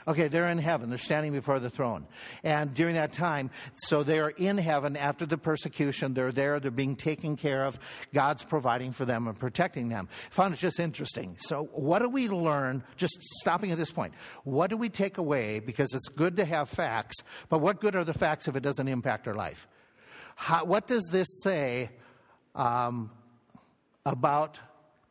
[0.06, 0.90] Okay, they're in heaven.
[0.90, 2.06] They're standing before the throne.
[2.42, 6.12] And during that time, so they're in heaven after the persecution.
[6.12, 6.60] They're there.
[6.60, 7.78] They're being taken care of.
[8.12, 10.08] God's providing for them and protecting them.
[10.30, 11.36] I found it just interesting.
[11.38, 14.12] So, what do we learn, just stopping at this point?
[14.44, 15.60] What do we take away?
[15.60, 17.16] Because it's good to have facts,
[17.48, 19.66] but what good are the facts if it doesn't impact our life?
[20.36, 21.90] How, what does this say
[22.54, 23.10] um,
[24.04, 24.58] about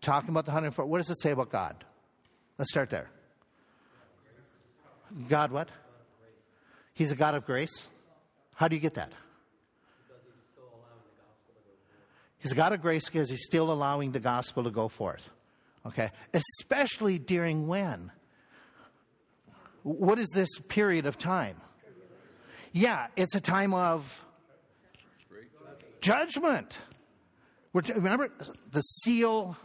[0.02, 0.86] talking about the 104?
[0.86, 1.84] What does it say about God?
[2.60, 3.10] Let's start there.
[5.30, 5.70] God, what?
[6.94, 7.88] He's a God of grace.
[8.56, 9.12] How do you get that?
[12.38, 15.30] He's a God of grace because he's still allowing the gospel to go forth.
[15.86, 16.12] Okay?
[16.34, 18.12] Especially during when?
[19.84, 21.58] What is this period of time?
[22.74, 24.26] Yeah, it's a time of
[26.02, 26.78] judgment.
[27.74, 28.30] remember
[28.72, 29.56] the seal,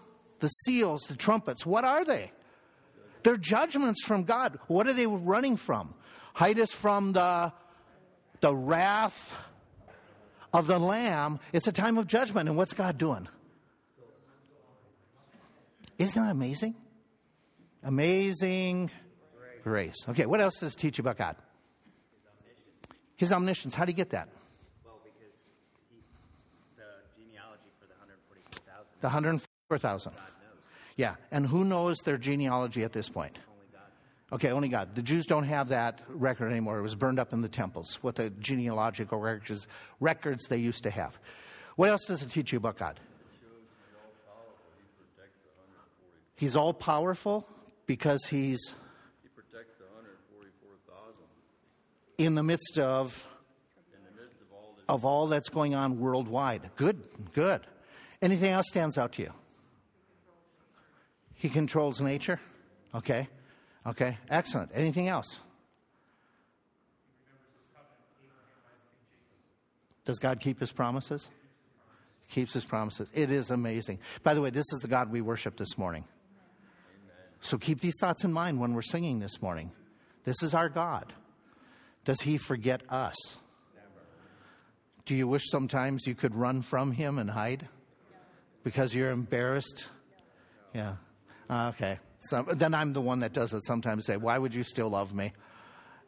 [0.40, 1.66] the seals, the trumpets.
[1.66, 2.30] What are they?
[3.22, 4.58] They're judgments from God.
[4.68, 5.94] What are they running from?
[6.34, 7.52] Hide us from the,
[8.40, 9.34] the wrath
[10.52, 11.40] of the Lamb.
[11.52, 12.48] It's a time of judgment.
[12.48, 13.28] And what's God doing?
[15.98, 16.76] Isn't that amazing?
[17.82, 18.90] Amazing
[19.64, 19.96] grace.
[20.08, 21.36] Okay, what else does it teach you about God?
[23.16, 23.74] His omniscience.
[23.74, 24.28] How do you get that?
[24.84, 25.34] Well, because
[25.90, 25.98] he,
[26.76, 26.86] the
[27.18, 28.86] genealogy for the 144,000.
[29.00, 30.12] The 144,000.
[30.98, 33.38] Yeah, and who knows their genealogy at this point?
[34.32, 34.96] Okay, only God.
[34.96, 36.78] The Jews don't have that record anymore.
[36.78, 39.68] It was burned up in the temples, what the genealogical records,
[40.00, 41.16] records they used to have.
[41.76, 42.98] What else does it teach you about God?
[46.34, 47.48] He's all powerful
[47.86, 48.74] because he's
[49.22, 51.14] He protects the 144,000
[52.18, 53.26] in the midst of
[53.92, 56.70] in the midst of all of all that's going on worldwide.
[56.76, 57.60] Good, good.
[58.20, 59.32] Anything else stands out to you?
[61.38, 62.40] He controls nature.
[62.94, 63.28] Okay,
[63.86, 64.70] okay, excellent.
[64.74, 65.38] Anything else?
[70.04, 71.28] Does God keep his promises?
[72.30, 73.08] Keeps his promises.
[73.14, 74.00] It is amazing.
[74.22, 76.04] By the way, this is the God we worship this morning.
[77.40, 79.70] So keep these thoughts in mind when we're singing this morning.
[80.24, 81.12] This is our God.
[82.04, 83.16] Does he forget us?
[85.06, 87.68] Do you wish sometimes you could run from him and hide
[88.64, 89.86] because you're embarrassed?
[90.74, 90.96] Yeah.
[91.48, 91.98] Uh, okay.
[92.18, 95.14] So, then I'm the one that does it sometimes say, Why would you still love
[95.14, 95.32] me?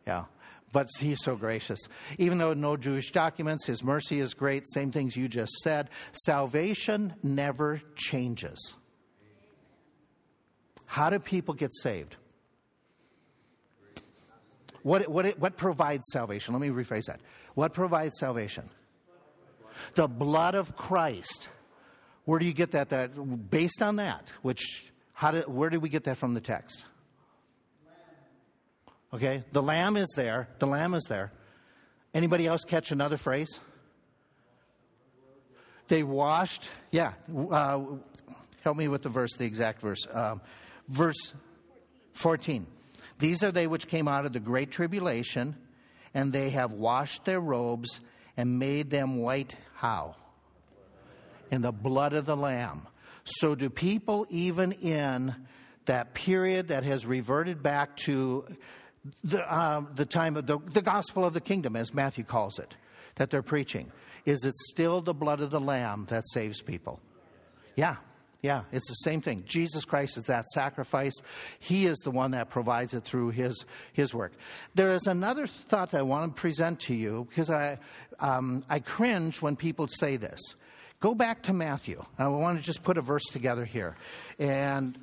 [0.07, 0.25] Yeah.
[0.73, 1.81] But he's so gracious.
[2.19, 4.69] Even though no Jewish documents, his mercy is great.
[4.69, 5.91] Same things you just said.
[6.13, 8.75] Salvation never changes.
[10.87, 12.17] How do people get saved?
[14.83, 16.55] What, what, what provides salvation?
[16.55, 17.21] Let me rephrase that.
[17.55, 18.71] What provides salvation?
[19.95, 21.49] The blood of Christ.
[22.25, 22.91] Where do you get that?
[22.91, 24.85] That based on that, which
[25.21, 26.83] how did, where did we get that from the text?
[29.13, 30.49] Okay, the lamb is there.
[30.61, 31.31] The lamb is there.
[32.15, 33.61] Anybody else catch another phrase?
[35.89, 36.71] They washed.
[36.91, 37.13] Yeah,
[37.51, 37.83] uh,
[38.63, 40.07] help me with the verse, the exact verse.
[40.11, 40.41] Um,
[40.89, 41.35] verse
[42.15, 42.67] 14.
[43.19, 45.55] These are they which came out of the great tribulation,
[46.15, 48.01] and they have washed their robes
[48.39, 49.55] and made them white.
[49.75, 50.17] How?
[51.51, 52.87] In the blood of the Lamb.
[53.39, 55.35] So, do people, even in
[55.87, 58.45] that period that has reverted back to
[59.25, 62.77] the, uh, the time of the, the gospel of the kingdom, as Matthew calls it,
[63.17, 63.91] that they're preaching,
[64.25, 67.01] is it still the blood of the Lamb that saves people?
[67.77, 67.97] Yeah,
[68.43, 69.45] yeah, it's the same thing.
[69.47, 71.13] Jesus Christ is that sacrifice.
[71.59, 74.33] He is the one that provides it through his, his work.
[74.75, 77.79] There is another thought that I want to present to you because I,
[78.19, 80.41] um, I cringe when people say this.
[81.01, 82.05] Go back to Matthew.
[82.19, 83.97] I want to just put a verse together here.
[84.39, 84.99] And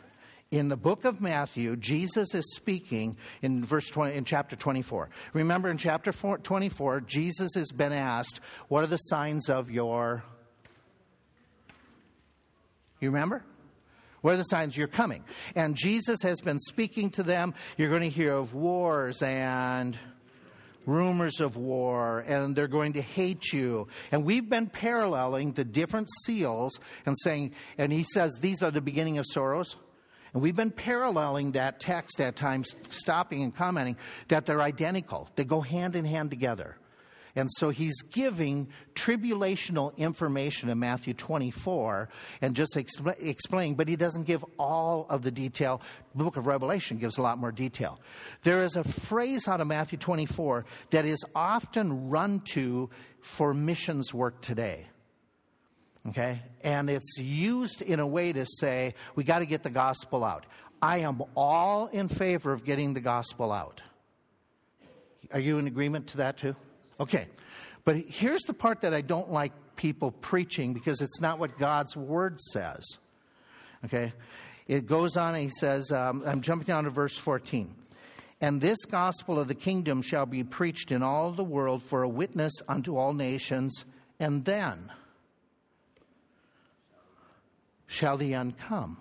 [0.50, 5.08] in the book of Matthew, Jesus is speaking in verse 20, in chapter 24.
[5.32, 10.24] Remember in chapter 24, Jesus has been asked, What are the signs of your
[13.00, 13.44] you remember?
[14.22, 15.22] What are the signs you're coming?
[15.54, 17.54] And Jesus has been speaking to them.
[17.76, 19.98] You're going to hear of wars and
[20.86, 23.88] rumors of war, and they're going to hate you.
[24.12, 28.80] And we've been paralleling the different seals and saying, and he says, these are the
[28.80, 29.76] beginning of sorrows.
[30.32, 33.96] And we've been paralleling that text at times, stopping and commenting
[34.28, 35.28] that they're identical.
[35.34, 36.76] They go hand in hand together.
[37.36, 42.08] And so he's giving tribulational information in Matthew 24
[42.40, 45.82] and just expl- explaining, but he doesn't give all of the detail.
[46.14, 48.00] The book of Revelation gives a lot more detail.
[48.42, 52.88] There is a phrase out of Matthew 24 that is often run to
[53.20, 54.86] for missions work today.
[56.08, 56.40] Okay?
[56.62, 60.46] And it's used in a way to say, we got to get the gospel out.
[60.80, 63.82] I am all in favor of getting the gospel out.
[65.32, 66.56] Are you in agreement to that too?
[67.00, 67.28] Okay.
[67.84, 71.96] But here's the part that I don't like people preaching because it's not what God's
[71.96, 72.84] word says.
[73.84, 74.12] Okay.
[74.66, 77.72] It goes on and he says, um, I'm jumping down to verse 14.
[78.40, 82.08] And this gospel of the kingdom shall be preached in all the world for a
[82.08, 83.84] witness unto all nations,
[84.20, 84.92] and then
[87.86, 88.98] shall the end come.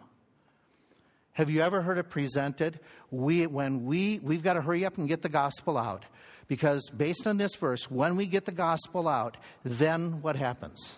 [1.34, 2.80] Have you ever heard it presented?
[3.12, 6.06] We, when we, we've got to hurry up and get the gospel out.
[6.48, 10.94] Because based on this verse, when we get the gospel out, then what happens?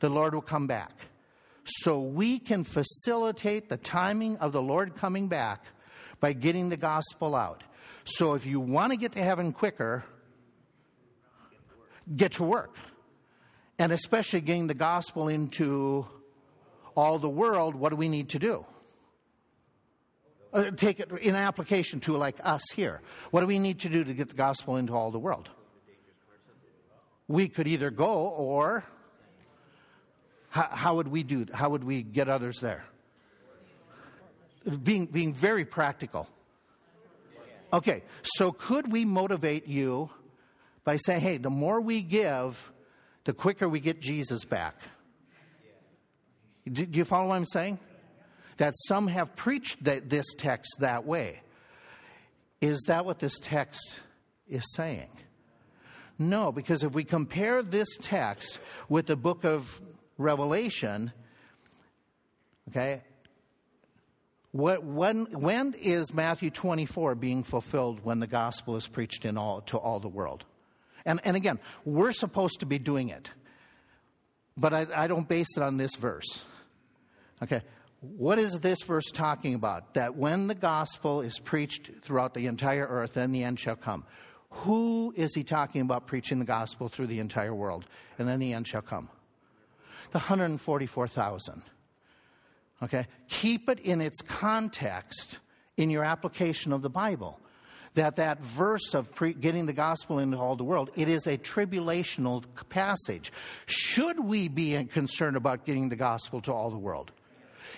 [0.00, 0.92] The Lord will come back.
[1.64, 5.64] So we can facilitate the timing of the Lord coming back
[6.20, 7.62] by getting the gospel out.
[8.04, 10.04] So if you want to get to heaven quicker,
[12.14, 12.76] get to work.
[13.78, 16.06] And especially getting the gospel into
[16.94, 18.64] all the world, what do we need to do?
[20.56, 23.02] Uh, take it in application to like us here.
[23.30, 25.50] What do we need to do to get the gospel into all the world?
[27.28, 28.82] We could either go or
[30.48, 31.44] how, how would we do?
[31.52, 32.86] How would we get others there?
[34.82, 36.26] Being being very practical.
[37.70, 40.08] Okay, so could we motivate you
[40.84, 42.72] by saying, "Hey, the more we give,
[43.24, 44.76] the quicker we get Jesus back"?
[46.66, 47.78] Do you follow what I'm saying?
[48.56, 51.40] That some have preached that, this text that way.
[52.60, 54.00] Is that what this text
[54.48, 55.08] is saying?
[56.18, 59.80] No, because if we compare this text with the book of
[60.16, 61.12] Revelation,
[62.70, 63.02] okay,
[64.52, 69.60] what, when, when is Matthew 24 being fulfilled when the gospel is preached in all,
[69.62, 70.44] to all the world?
[71.04, 73.30] And, and again, we're supposed to be doing it,
[74.56, 76.40] but I, I don't base it on this verse.
[77.42, 77.60] Okay,
[78.16, 79.94] what is this verse talking about?
[79.94, 84.04] That when the gospel is preached throughout the entire earth, then the end shall come.
[84.50, 87.84] Who is he talking about preaching the gospel through the entire world?
[88.18, 89.08] And then the end shall come.
[90.12, 91.62] The 144,000.
[92.82, 93.06] Okay?
[93.28, 95.38] Keep it in its context
[95.76, 97.40] in your application of the Bible.
[97.94, 101.38] That that verse of pre- getting the gospel into all the world, it is a
[101.38, 103.32] tribulational passage.
[103.64, 107.10] Should we be concerned about getting the gospel to all the world?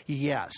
[0.07, 0.53] Yes.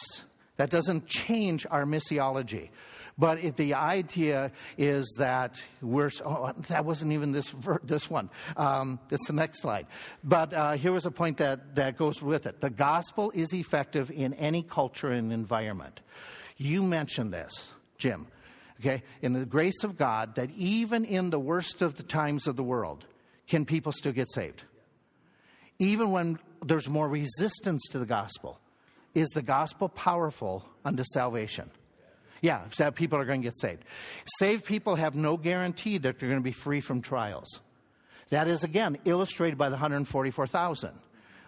[0.57, 2.69] That doesn't change our missiology.
[3.17, 8.31] But the idea is that we're, oh, that wasn't even this, this one.
[8.57, 9.87] Um, it's the next slide.
[10.25, 12.61] But uh, here was a point that, that goes with it.
[12.61, 16.01] The gospel is effective in any culture and environment.
[16.57, 18.27] You mentioned this, Jim,
[18.81, 19.03] okay?
[19.23, 22.63] In the grace of God, that even in the worst of the times of the
[22.63, 23.07] world,
[23.49, 24.63] can people still get saved?
[25.79, 28.59] Even when there's more resistance to the gospel
[29.15, 31.71] is the gospel powerful unto salvation?
[32.43, 33.85] Yeah, people are going to get saved.
[34.39, 37.61] Saved people have no guarantee that they're going to be free from trials.
[38.31, 40.91] That is, again, illustrated by the 144,000.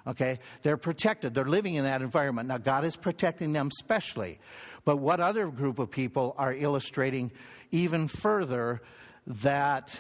[0.06, 0.40] Okay?
[0.62, 1.32] They're protected.
[1.32, 2.48] They're living in that environment.
[2.48, 4.38] Now, God is protecting them specially.
[4.84, 7.30] But what other group of people are illustrating
[7.70, 8.82] even further
[9.26, 9.96] that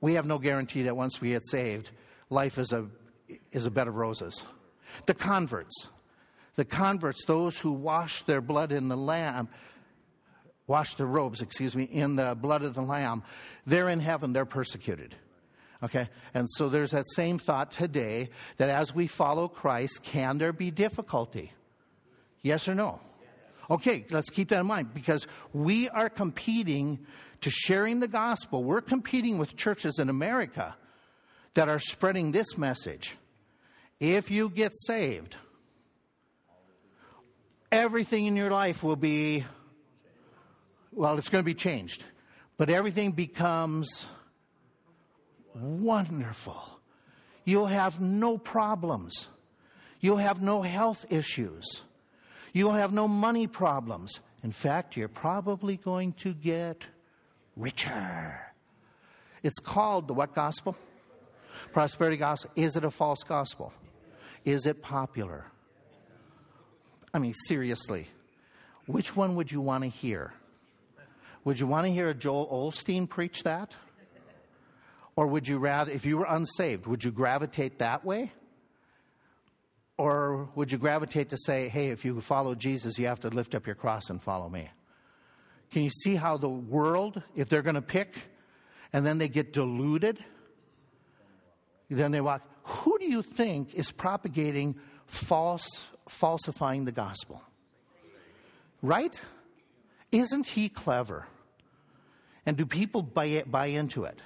[0.00, 1.90] we have no guarantee that once we get saved,
[2.30, 2.86] life is a,
[3.52, 4.42] is a bed of roses?
[5.06, 5.88] The converts
[6.60, 9.48] the converts, those who wash their blood in the Lamb,
[10.66, 13.22] wash their robes, excuse me, in the blood of the Lamb,
[13.64, 15.14] they're in heaven, they're persecuted.
[15.82, 16.06] Okay?
[16.34, 20.70] And so there's that same thought today that as we follow Christ, can there be
[20.70, 21.50] difficulty?
[22.42, 23.00] Yes or no?
[23.70, 26.98] Okay, let's keep that in mind because we are competing
[27.40, 28.64] to sharing the gospel.
[28.64, 30.76] We're competing with churches in America
[31.54, 33.16] that are spreading this message.
[33.98, 35.36] If you get saved,
[37.72, 39.44] everything in your life will be,
[40.92, 42.04] well, it's going to be changed.
[42.56, 44.04] But everything becomes
[45.54, 46.60] wonderful.
[47.44, 49.28] You'll have no problems.
[50.00, 51.82] You'll have no health issues.
[52.52, 54.20] You'll have no money problems.
[54.42, 56.84] In fact, you're probably going to get
[57.56, 58.40] richer.
[59.42, 60.76] It's called the what gospel?
[61.72, 62.50] Prosperity gospel.
[62.56, 63.72] Is it a false gospel?
[64.44, 65.46] Is it popular?
[67.12, 68.08] I mean, seriously,
[68.86, 70.32] which one would you want to hear?
[71.44, 73.72] Would you want to hear Joel Osteen preach that?
[75.16, 78.32] Or would you rather, if you were unsaved, would you gravitate that way?
[79.98, 83.54] Or would you gravitate to say, hey, if you follow Jesus, you have to lift
[83.54, 84.70] up your cross and follow me?
[85.72, 88.16] Can you see how the world, if they're going to pick
[88.92, 90.18] and then they get deluded,
[91.90, 95.68] then they walk, who do you think is propagating false
[96.10, 97.42] falsifying the gospel.
[98.82, 99.20] Right?
[100.12, 101.26] Isn't he clever?
[102.46, 104.18] And do people buy, buy into it?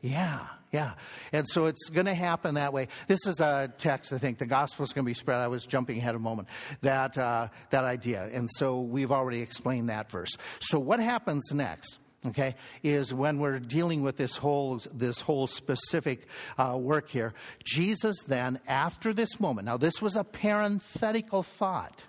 [0.00, 0.94] Yeah, yeah.
[1.32, 2.88] And so it's going to happen that way.
[3.06, 4.38] This is a text, I think.
[4.38, 5.38] The gospel is going to be spread.
[5.38, 6.48] I was jumping ahead a moment.
[6.82, 8.28] That, uh, that idea.
[8.32, 10.36] And so we've already explained that verse.
[10.60, 11.98] So what happens next?
[12.26, 17.34] Okay, is when we're dealing with this whole this whole specific uh, work here.
[17.64, 22.04] Jesus then, after this moment, now this was a parenthetical thought.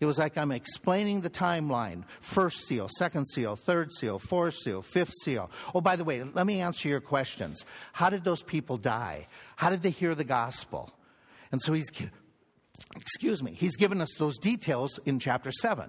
[0.00, 4.82] It was like I'm explaining the timeline first seal, second seal, third seal, fourth seal,
[4.82, 5.48] fifth seal.
[5.72, 7.64] Oh, by the way, let me answer your questions.
[7.92, 9.28] How did those people die?
[9.54, 10.92] How did they hear the gospel?
[11.52, 11.88] And so he's,
[12.96, 15.88] excuse me, he's given us those details in chapter 7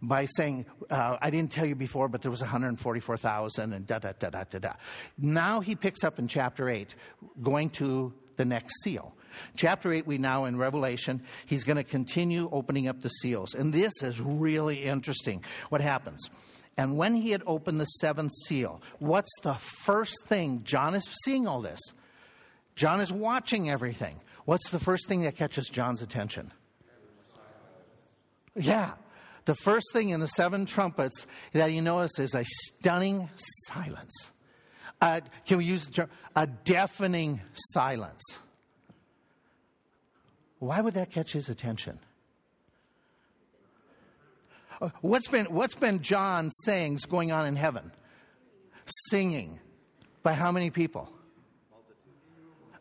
[0.00, 4.12] by saying, uh, I didn't tell you before, but there was 144,000 and da da
[4.18, 4.72] da da da da.
[5.18, 6.94] Now he picks up in chapter 8,
[7.42, 9.14] going to the next seal.
[9.56, 13.54] Chapter 8, we now in Revelation, he's going to continue opening up the seals.
[13.54, 15.44] And this is really interesting.
[15.68, 16.28] What happens?
[16.76, 20.62] And when he had opened the seventh seal, what's the first thing?
[20.64, 21.80] John is seeing all this.
[22.76, 24.20] John is watching everything.
[24.44, 26.52] What's the first thing that catches John's attention?
[28.54, 28.92] Yeah.
[29.48, 33.30] The first thing in the seven trumpets that you notice is a stunning
[33.68, 34.30] silence.
[35.00, 36.10] Uh, can we use the term?
[36.36, 38.20] A deafening silence.
[40.58, 41.98] Why would that catch his attention?
[44.82, 47.90] Uh, what's been, what's been John's sayings going on in heaven?
[49.08, 49.60] Singing.
[50.22, 51.10] By how many people?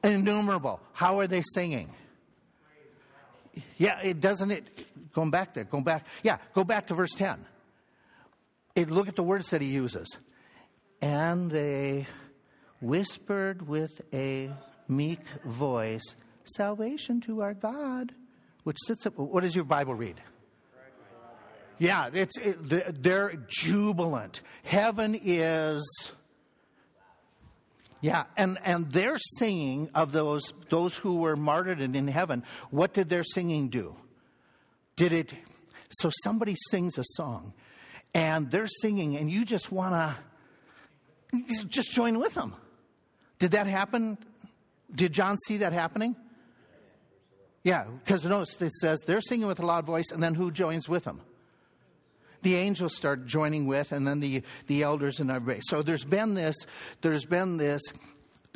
[0.03, 0.81] Innumerable.
[0.91, 1.93] How are they singing?
[3.77, 6.05] Yeah, it doesn't it going back there, going back.
[6.23, 7.45] Yeah, go back to verse 10.
[8.75, 10.17] It, look at the words that he uses.
[11.01, 12.07] And they
[12.81, 14.51] whispered with a
[14.87, 18.13] meek voice, salvation to our God,
[18.63, 19.17] which sits up.
[19.17, 20.21] What does your Bible read?
[21.79, 24.41] Yeah, it's it, they're jubilant.
[24.63, 26.11] Heaven is.
[28.01, 33.09] Yeah, and, and their singing of those those who were martyred in heaven, what did
[33.09, 33.95] their singing do?
[34.95, 35.33] Did it
[35.89, 37.53] so somebody sings a song
[38.13, 40.17] and they're singing and you just wanna
[41.67, 42.55] just join with them.
[43.39, 44.17] Did that happen?
[44.93, 46.15] Did John see that happening?
[47.63, 50.87] Yeah, because notice it says they're singing with a loud voice, and then who joins
[50.87, 51.21] with them?
[52.41, 55.61] The angels start joining with, and then the, the elders and everybody.
[55.63, 56.55] So there's been this,
[57.01, 57.81] there's been this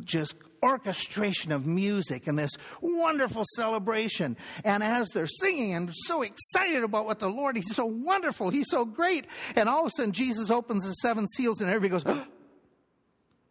[0.04, 2.52] just orchestration of music and this
[2.82, 4.38] wonderful celebration.
[4.64, 8.70] And as they're singing and so excited about what the Lord, He's so wonderful, He's
[8.70, 9.26] so great.
[9.56, 12.26] And all of a sudden, Jesus opens the seven seals, and everybody goes,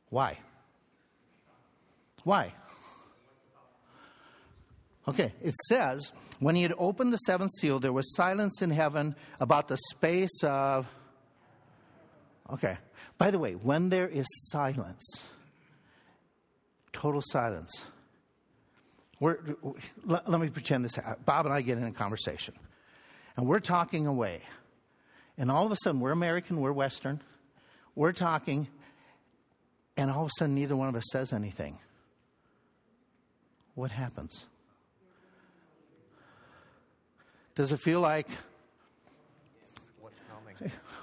[0.08, 0.38] Why?
[2.24, 2.52] Why?
[5.08, 9.14] Okay, it says, when he had opened the seventh seal, there was silence in heaven
[9.38, 10.86] about the space of.
[12.52, 12.76] Okay,
[13.18, 15.28] by the way, when there is silence,
[16.92, 17.84] total silence,
[19.20, 19.38] we're,
[20.04, 20.98] let, let me pretend this.
[21.26, 22.54] Bob and I get in a conversation,
[23.36, 24.40] and we're talking away.
[25.36, 27.20] And all of a sudden, we're American, we're Western,
[27.94, 28.66] we're talking,
[29.96, 31.78] and all of a sudden, neither one of us says anything.
[33.74, 34.46] What happens?
[37.54, 38.28] Does it feel like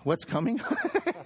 [0.04, 0.62] what's coming?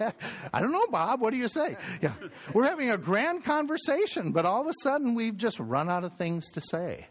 [0.52, 1.20] I don't know, Bob.
[1.20, 1.76] What do you say?
[2.00, 2.12] Yeah.
[2.52, 6.16] We're having a grand conversation, but all of a sudden we've just run out of
[6.16, 7.06] things to say.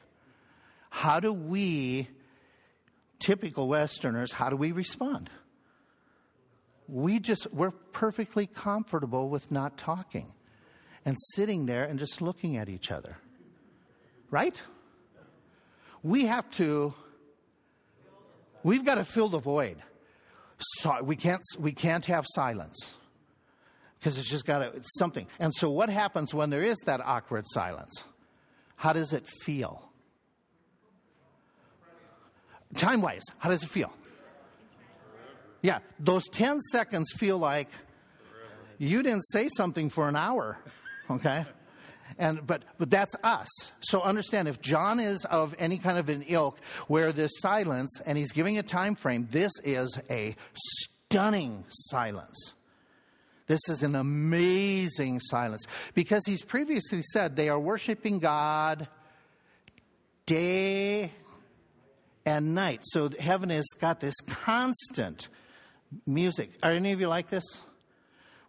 [0.89, 2.09] How do we,
[3.20, 5.30] typical Westerners, how do we respond?
[6.88, 10.34] We just, we're perfectly comfortable with not talking
[11.05, 13.18] and sitting there and just looking at each other.
[14.30, 14.62] Right?
[16.03, 16.93] We have to
[18.64, 19.78] We've got to fill the void.
[20.59, 22.93] So we can't we can't have silence
[23.97, 25.28] because it's just got to it's something.
[25.39, 28.03] And so what happens when there is that awkward silence?
[28.76, 29.89] How does it feel?
[32.76, 33.91] Time wise, how does it feel?
[35.62, 37.70] Yeah, those 10 seconds feel like
[38.78, 40.57] you didn't say something for an hour,
[41.09, 41.45] okay?
[42.18, 43.47] And, but, but that's us.
[43.80, 46.57] So understand if John is of any kind of an ilk
[46.88, 52.53] where this silence, and he's giving a time frame, this is a stunning silence.
[53.47, 58.88] This is an amazing silence because he's previously said they are worshiping God
[60.26, 61.12] day
[62.26, 62.82] and night.
[62.84, 65.28] So heaven has got this constant
[66.05, 66.51] music.
[66.64, 67.43] Are any of you like this?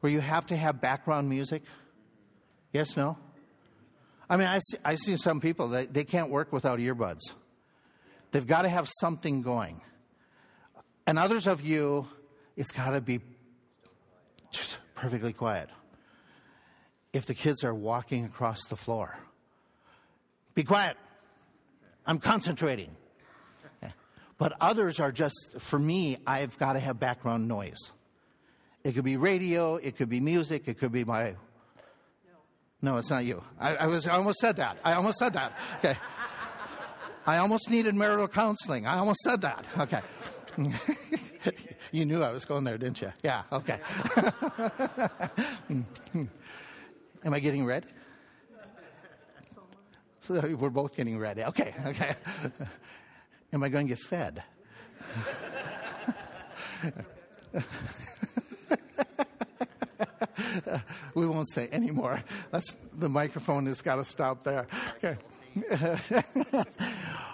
[0.00, 1.62] Where you have to have background music?
[2.72, 3.18] Yes, no?
[4.32, 7.20] I mean, I see, I see some people that they can't work without earbuds.
[8.30, 9.82] They've got to have something going.
[11.06, 12.06] And others of you,
[12.56, 13.20] it's got to be
[14.50, 15.68] just perfectly quiet.
[17.12, 19.14] If the kids are walking across the floor,
[20.54, 20.96] be quiet.
[22.06, 22.96] I'm concentrating.
[24.38, 27.92] But others are just, for me, I've got to have background noise.
[28.82, 31.34] It could be radio, it could be music, it could be my
[32.82, 33.42] no, it's not you.
[33.60, 34.76] I, I, was, I almost said that.
[34.84, 35.52] I almost said that.
[35.78, 35.96] Okay.
[37.24, 38.86] I almost needed marital counseling.
[38.86, 39.64] I almost said that.
[39.78, 40.00] Okay.
[41.92, 43.12] you knew I was going there, didn't you?
[43.22, 43.78] Yeah, okay.
[47.24, 47.86] Am I getting red?
[50.22, 51.44] So we're both getting ready.
[51.44, 52.16] Okay, okay.
[53.52, 54.42] Am I going to get fed?
[61.14, 62.22] we won't say anymore.
[62.50, 64.66] That's the microphone has got to stop there.
[64.96, 65.16] Okay.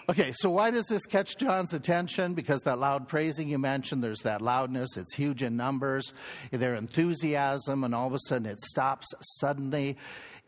[0.08, 2.34] okay, so why does this catch John's attention?
[2.34, 6.12] Because that loud praising you mentioned, there's that loudness, it's huge in numbers,
[6.50, 9.06] their enthusiasm, and all of a sudden it stops
[9.38, 9.96] suddenly.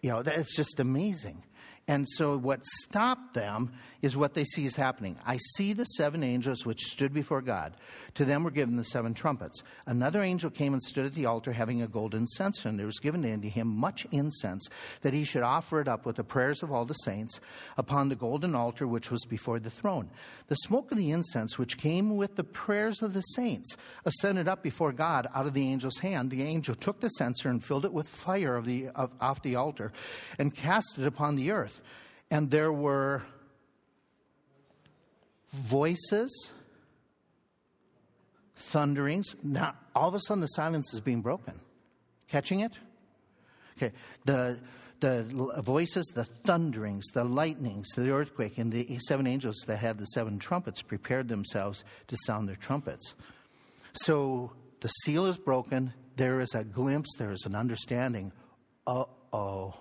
[0.03, 1.43] You know, it's just amazing.
[1.89, 5.17] And so, what stopped them is what they see is happening.
[5.27, 7.75] I see the seven angels which stood before God.
[8.15, 9.63] To them were given the seven trumpets.
[9.87, 13.01] Another angel came and stood at the altar having a golden censer, and there was
[13.01, 14.69] given unto him much incense,
[15.03, 17.41] that he should offer it up with the prayers of all the saints
[17.77, 20.09] upon the golden altar which was before the throne.
[20.49, 24.63] The smoke of the incense, which came with the prayers of the saints, ascended up
[24.63, 26.31] before God out of the angel's hand.
[26.31, 29.57] The angel took the censer and filled it with fire of the, of, off the
[29.57, 29.93] altar
[30.39, 31.70] and cast it upon the earth
[32.31, 33.23] and there were
[35.53, 36.51] voices,
[38.57, 39.35] thunderings.
[39.43, 41.61] Now, all of a sudden, the silence is being broken.
[42.29, 42.73] Catching it?
[43.77, 43.93] Okay.
[44.25, 44.61] The,
[45.01, 45.23] the
[45.65, 50.39] voices, the thunderings, the lightnings, the earthquake, and the seven angels that had the seven
[50.39, 53.15] trumpets prepared themselves to sound their trumpets.
[53.95, 55.93] So the seal is broken.
[56.17, 58.33] There is a glimpse, there is an understanding.
[58.87, 59.75] Uh oh.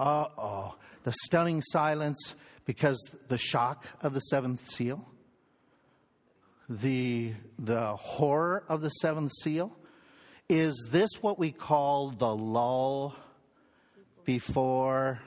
[0.00, 0.74] Uh oh
[1.04, 2.34] the stunning silence
[2.64, 2.98] because
[3.28, 5.04] the shock of the seventh seal,
[6.68, 9.72] the, the horror of the seventh seal.
[10.48, 13.14] Is this what we call the lull
[14.24, 15.20] before?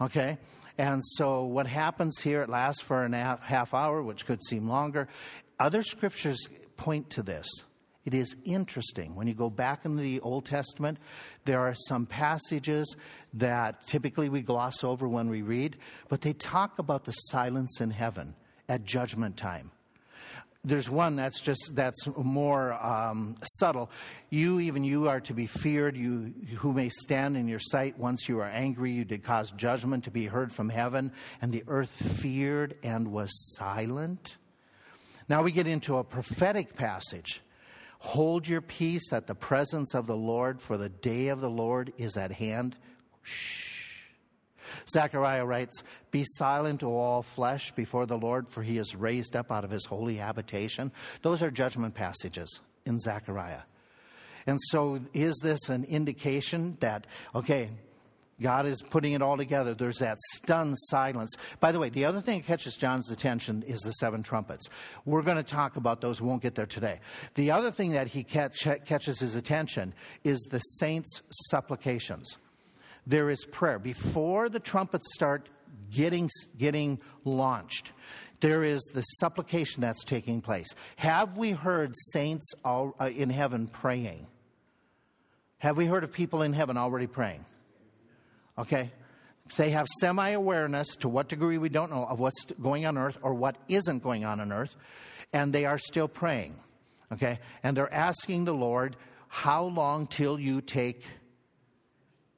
[0.00, 0.38] Okay.
[0.78, 5.08] And so what happens here, it lasts for a half hour, which could seem longer.
[5.60, 7.46] Other scriptures point to this.
[8.04, 9.14] It is interesting.
[9.14, 10.98] When you go back in the Old Testament,
[11.44, 12.96] there are some passages
[13.34, 15.76] that typically we gloss over when we read,
[16.08, 18.34] but they talk about the silence in heaven
[18.68, 19.70] at judgment time.
[20.64, 23.90] There's one that's just that's more um, subtle.
[24.30, 25.96] You, even you, are to be feared.
[25.96, 27.98] You who may stand in your sight.
[27.98, 31.64] Once you are angry, you did cause judgment to be heard from heaven, and the
[31.66, 34.36] earth feared and was silent.
[35.28, 37.40] Now we get into a prophetic passage
[38.02, 41.92] Hold your peace at the presence of the Lord, for the day of the Lord
[41.98, 42.74] is at hand.
[43.22, 43.68] Shh.
[44.90, 49.52] Zechariah writes, Be silent, O all flesh, before the Lord, for he is raised up
[49.52, 50.90] out of his holy habitation.
[51.22, 53.62] Those are judgment passages in Zechariah.
[54.48, 57.70] And so, is this an indication that, okay,
[58.42, 59.74] God is putting it all together.
[59.74, 61.34] There's that stunned silence.
[61.60, 64.68] By the way, the other thing that catches John's attention is the seven trumpets.
[65.04, 66.20] We're going to talk about those.
[66.20, 67.00] We won't get there today.
[67.34, 72.36] The other thing that he catch, catches his attention is the saints' supplications.
[73.06, 73.78] There is prayer.
[73.78, 75.48] Before the trumpets start
[75.90, 76.28] getting,
[76.58, 77.92] getting launched,
[78.40, 80.68] there is the supplication that's taking place.
[80.96, 84.26] Have we heard saints all, uh, in heaven praying?
[85.58, 87.44] Have we heard of people in heaven already praying?
[88.58, 88.92] Okay?
[89.56, 93.18] They have semi awareness to what degree we don't know of what's going on earth
[93.22, 94.76] or what isn't going on on earth,
[95.32, 96.56] and they are still praying.
[97.12, 97.38] Okay?
[97.62, 98.96] And they're asking the Lord,
[99.28, 101.04] How long till you take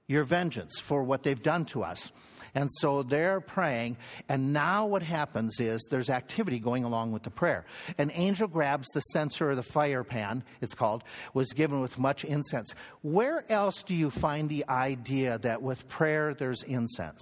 [0.07, 2.11] your vengeance for what they've done to us?
[2.55, 3.97] And so they're praying,
[4.29, 7.67] and now what happens is there's activity going along with the prayer.
[7.99, 11.03] An angel grabs the censer or the fire pan, it's called,
[11.33, 12.73] was given with much incense.
[13.03, 17.21] Where else do you find the idea that with prayer there's incense?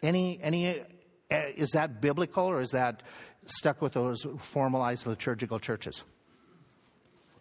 [0.00, 0.84] Any, any, uh,
[1.56, 3.02] is that biblical or is that
[3.46, 6.02] stuck with those formalized liturgical churches?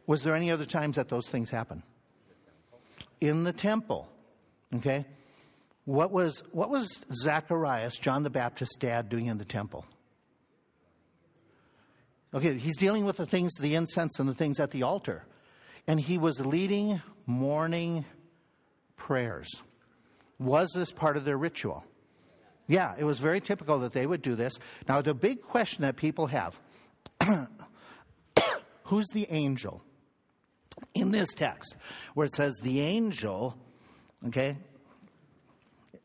[0.08, 1.84] Was there any other times that those things happen?
[3.20, 4.10] In the temple.
[4.76, 5.06] Okay?
[5.86, 9.86] What was, what was Zacharias, John the Baptist's dad, doing in the temple?
[12.34, 15.26] Okay, he's dealing with the things, the incense and the things at the altar.
[15.88, 18.06] And he was leading morning
[18.96, 19.50] prayers.
[20.40, 21.84] Was this part of their ritual?
[22.68, 24.54] Yeah, it was very typical that they would do this.
[24.88, 26.58] Now, the big question that people have
[28.86, 29.84] who's the angel?
[30.94, 31.76] In this text,
[32.14, 33.58] where it says the angel
[34.28, 34.58] Okay?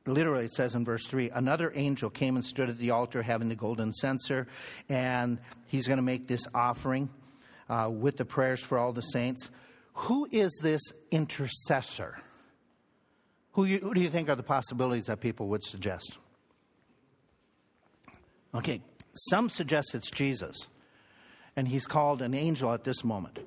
[0.06, 3.48] Literally, it says in verse 3 another angel came and stood at the altar having
[3.48, 4.46] the golden censer,
[4.88, 7.08] and he's going to make this offering
[7.68, 9.50] uh, with the prayers for all the saints.
[9.94, 12.18] Who is this intercessor?
[13.52, 16.18] Who, you, who do you think are the possibilities that people would suggest?
[18.54, 18.80] Okay,
[19.30, 20.56] Some suggest it's Jesus,
[21.56, 23.38] and he's called an angel at this moment.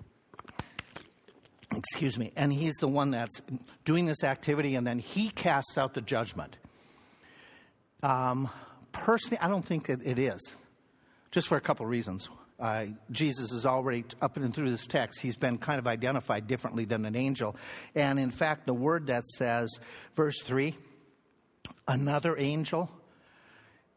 [1.75, 2.31] Excuse me.
[2.35, 3.41] And he's the one that's
[3.85, 6.57] doing this activity, and then he casts out the judgment.
[8.01, 8.49] Um,
[8.91, 10.39] personally, I don't think that it is,
[11.31, 12.27] just for a couple of reasons.
[12.59, 16.83] Uh, Jesus is already up and through this text, he's been kind of identified differently
[16.83, 17.55] than an angel.
[17.95, 19.79] And in fact, the word that says,
[20.15, 20.75] verse 3,
[21.87, 22.91] another angel,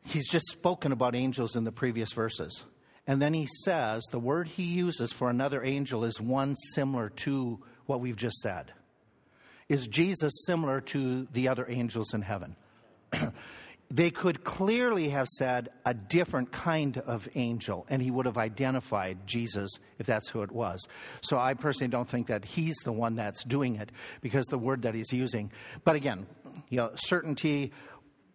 [0.04, 2.62] he's just spoken about angels in the previous verses.
[3.07, 7.59] And then he says the word he uses for another angel is one similar to
[7.86, 8.72] what we've just said.
[9.68, 12.57] Is Jesus similar to the other angels in heaven?
[13.90, 19.26] they could clearly have said a different kind of angel, and he would have identified
[19.26, 20.86] Jesus if that's who it was.
[21.20, 24.82] So I personally don't think that he's the one that's doing it because the word
[24.82, 25.50] that he's using.
[25.84, 26.26] But again,
[26.68, 27.72] you know, certainty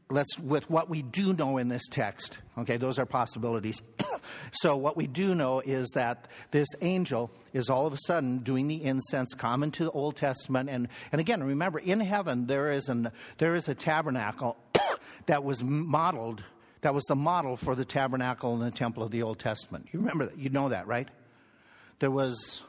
[0.09, 3.81] let's with what we do know in this text okay those are possibilities.
[4.51, 8.67] So what we do know is that this angel is all of a sudden doing
[8.67, 10.69] the incense common to the old testament.
[10.69, 14.57] And and again remember in heaven there is an there is a tabernacle
[15.25, 16.43] that was modeled
[16.81, 19.87] that was the model for the tabernacle in the temple of the old testament.
[19.91, 21.09] You remember that you know that right?
[21.99, 22.63] There was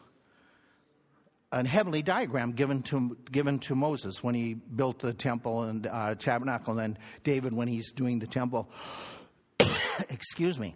[1.50, 6.14] a heavenly diagram given to given to Moses when he built the temple and uh,
[6.14, 8.70] tabernacle, and then David when he's doing the temple.
[10.10, 10.74] Excuse me.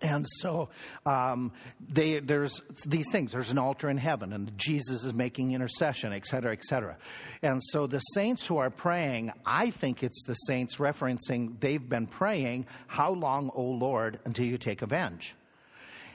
[0.00, 0.68] And so
[1.06, 3.32] um, they, there's these things.
[3.32, 6.96] There's an altar in heaven, and Jesus is making intercession, et cetera, et cetera.
[7.42, 12.06] And so the saints who are praying, I think it's the saints referencing they've been
[12.06, 15.34] praying, "How long, O Lord, until you take avenge?"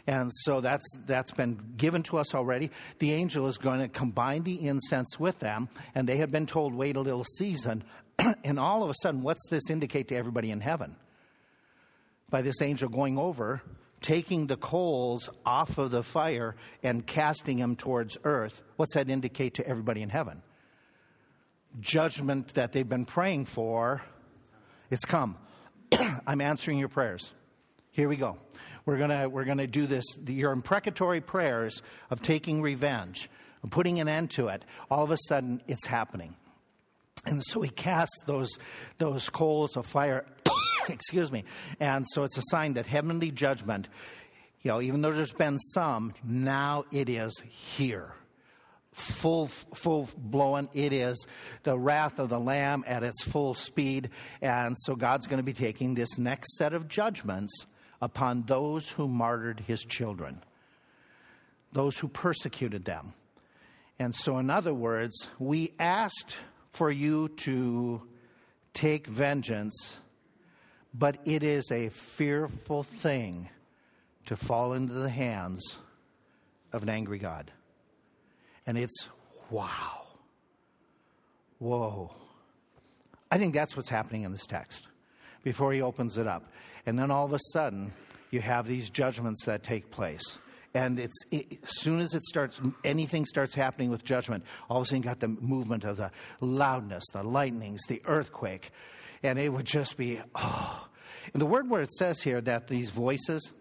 [0.05, 2.71] And so that's, that's been given to us already.
[2.99, 6.73] The angel is going to combine the incense with them, and they have been told,
[6.73, 7.83] wait a little season.
[8.43, 10.95] and all of a sudden, what's this indicate to everybody in heaven?
[12.29, 13.61] By this angel going over,
[14.01, 19.55] taking the coals off of the fire and casting them towards earth, what's that indicate
[19.55, 20.41] to everybody in heaven?
[21.79, 24.03] Judgment that they've been praying for,
[24.91, 25.37] it's come.
[26.27, 27.31] I'm answering your prayers.
[27.91, 28.37] Here we go.
[28.85, 33.29] We're going we're gonna do this, your imprecatory prayers of taking revenge,
[33.63, 34.65] of putting an end to it.
[34.91, 36.35] All of a sudden, it's happening.
[37.25, 38.57] And so he casts those,
[38.97, 40.25] those coals of fire,
[40.89, 41.45] excuse me.
[41.79, 43.87] And so it's a sign that heavenly judgment,
[44.61, 48.13] you know, even though there's been some, now it is here
[48.93, 51.25] full full blown it is
[51.63, 54.07] the wrath of the lamb at its full speed
[54.39, 57.65] and so god's going to be taking this next set of judgments
[58.03, 60.43] upon those who martyred his children,
[61.71, 63.13] those who persecuted them.
[63.97, 66.35] And so, in other words, we asked
[66.71, 68.01] for you to
[68.73, 69.95] take vengeance,
[70.93, 73.47] but it is a fearful thing
[74.25, 75.77] to fall into the hands
[76.73, 77.51] of an angry God.
[78.67, 79.07] And it's
[79.49, 80.07] wow.
[81.59, 82.13] Whoa.
[83.31, 84.87] I think that's what's happening in this text
[85.41, 86.43] before he opens it up.
[86.85, 87.93] And then all of a sudden,
[88.31, 90.37] you have these judgments that take place.
[90.73, 94.83] And it's it, as soon as it starts, anything starts happening with judgment, all of
[94.83, 96.11] a sudden you got the movement of the
[96.41, 98.71] loudness, the lightnings, the earthquake.
[99.21, 100.87] And it would just be, oh.
[101.31, 103.51] And the word where it says here that these voices,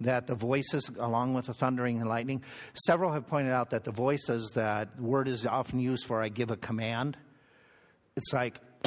[0.00, 2.42] that the voices, along with the thundering and lightning,
[2.74, 6.50] several have pointed out that the voices, that word is often used for I give
[6.50, 7.18] a command.
[8.16, 8.58] It's like,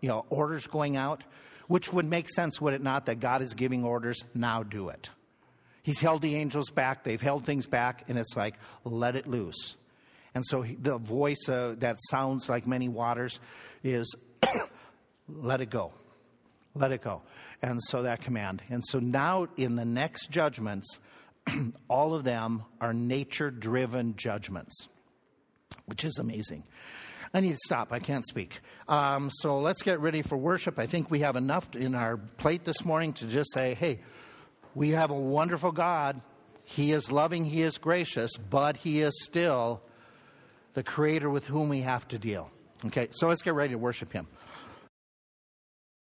[0.00, 1.22] you know, orders going out
[1.70, 5.08] which would make sense, would it not, that God is giving orders, now do it.
[5.84, 9.76] He's held the angels back, they've held things back, and it's like, let it loose.
[10.34, 13.38] And so the voice uh, that sounds like many waters
[13.84, 14.12] is,
[15.28, 15.92] let it go.
[16.74, 17.22] Let it go.
[17.62, 18.64] And so that command.
[18.68, 20.98] And so now in the next judgments,
[21.88, 24.88] all of them are nature driven judgments,
[25.86, 26.64] which is amazing.
[27.32, 27.92] I need to stop.
[27.92, 28.60] I can't speak.
[28.88, 30.78] Um, so let's get ready for worship.
[30.78, 34.00] I think we have enough in our plate this morning to just say, hey,
[34.74, 36.20] we have a wonderful God.
[36.64, 39.80] He is loving, He is gracious, but He is still
[40.74, 42.50] the Creator with whom we have to deal.
[42.86, 44.26] Okay, so let's get ready to worship Him.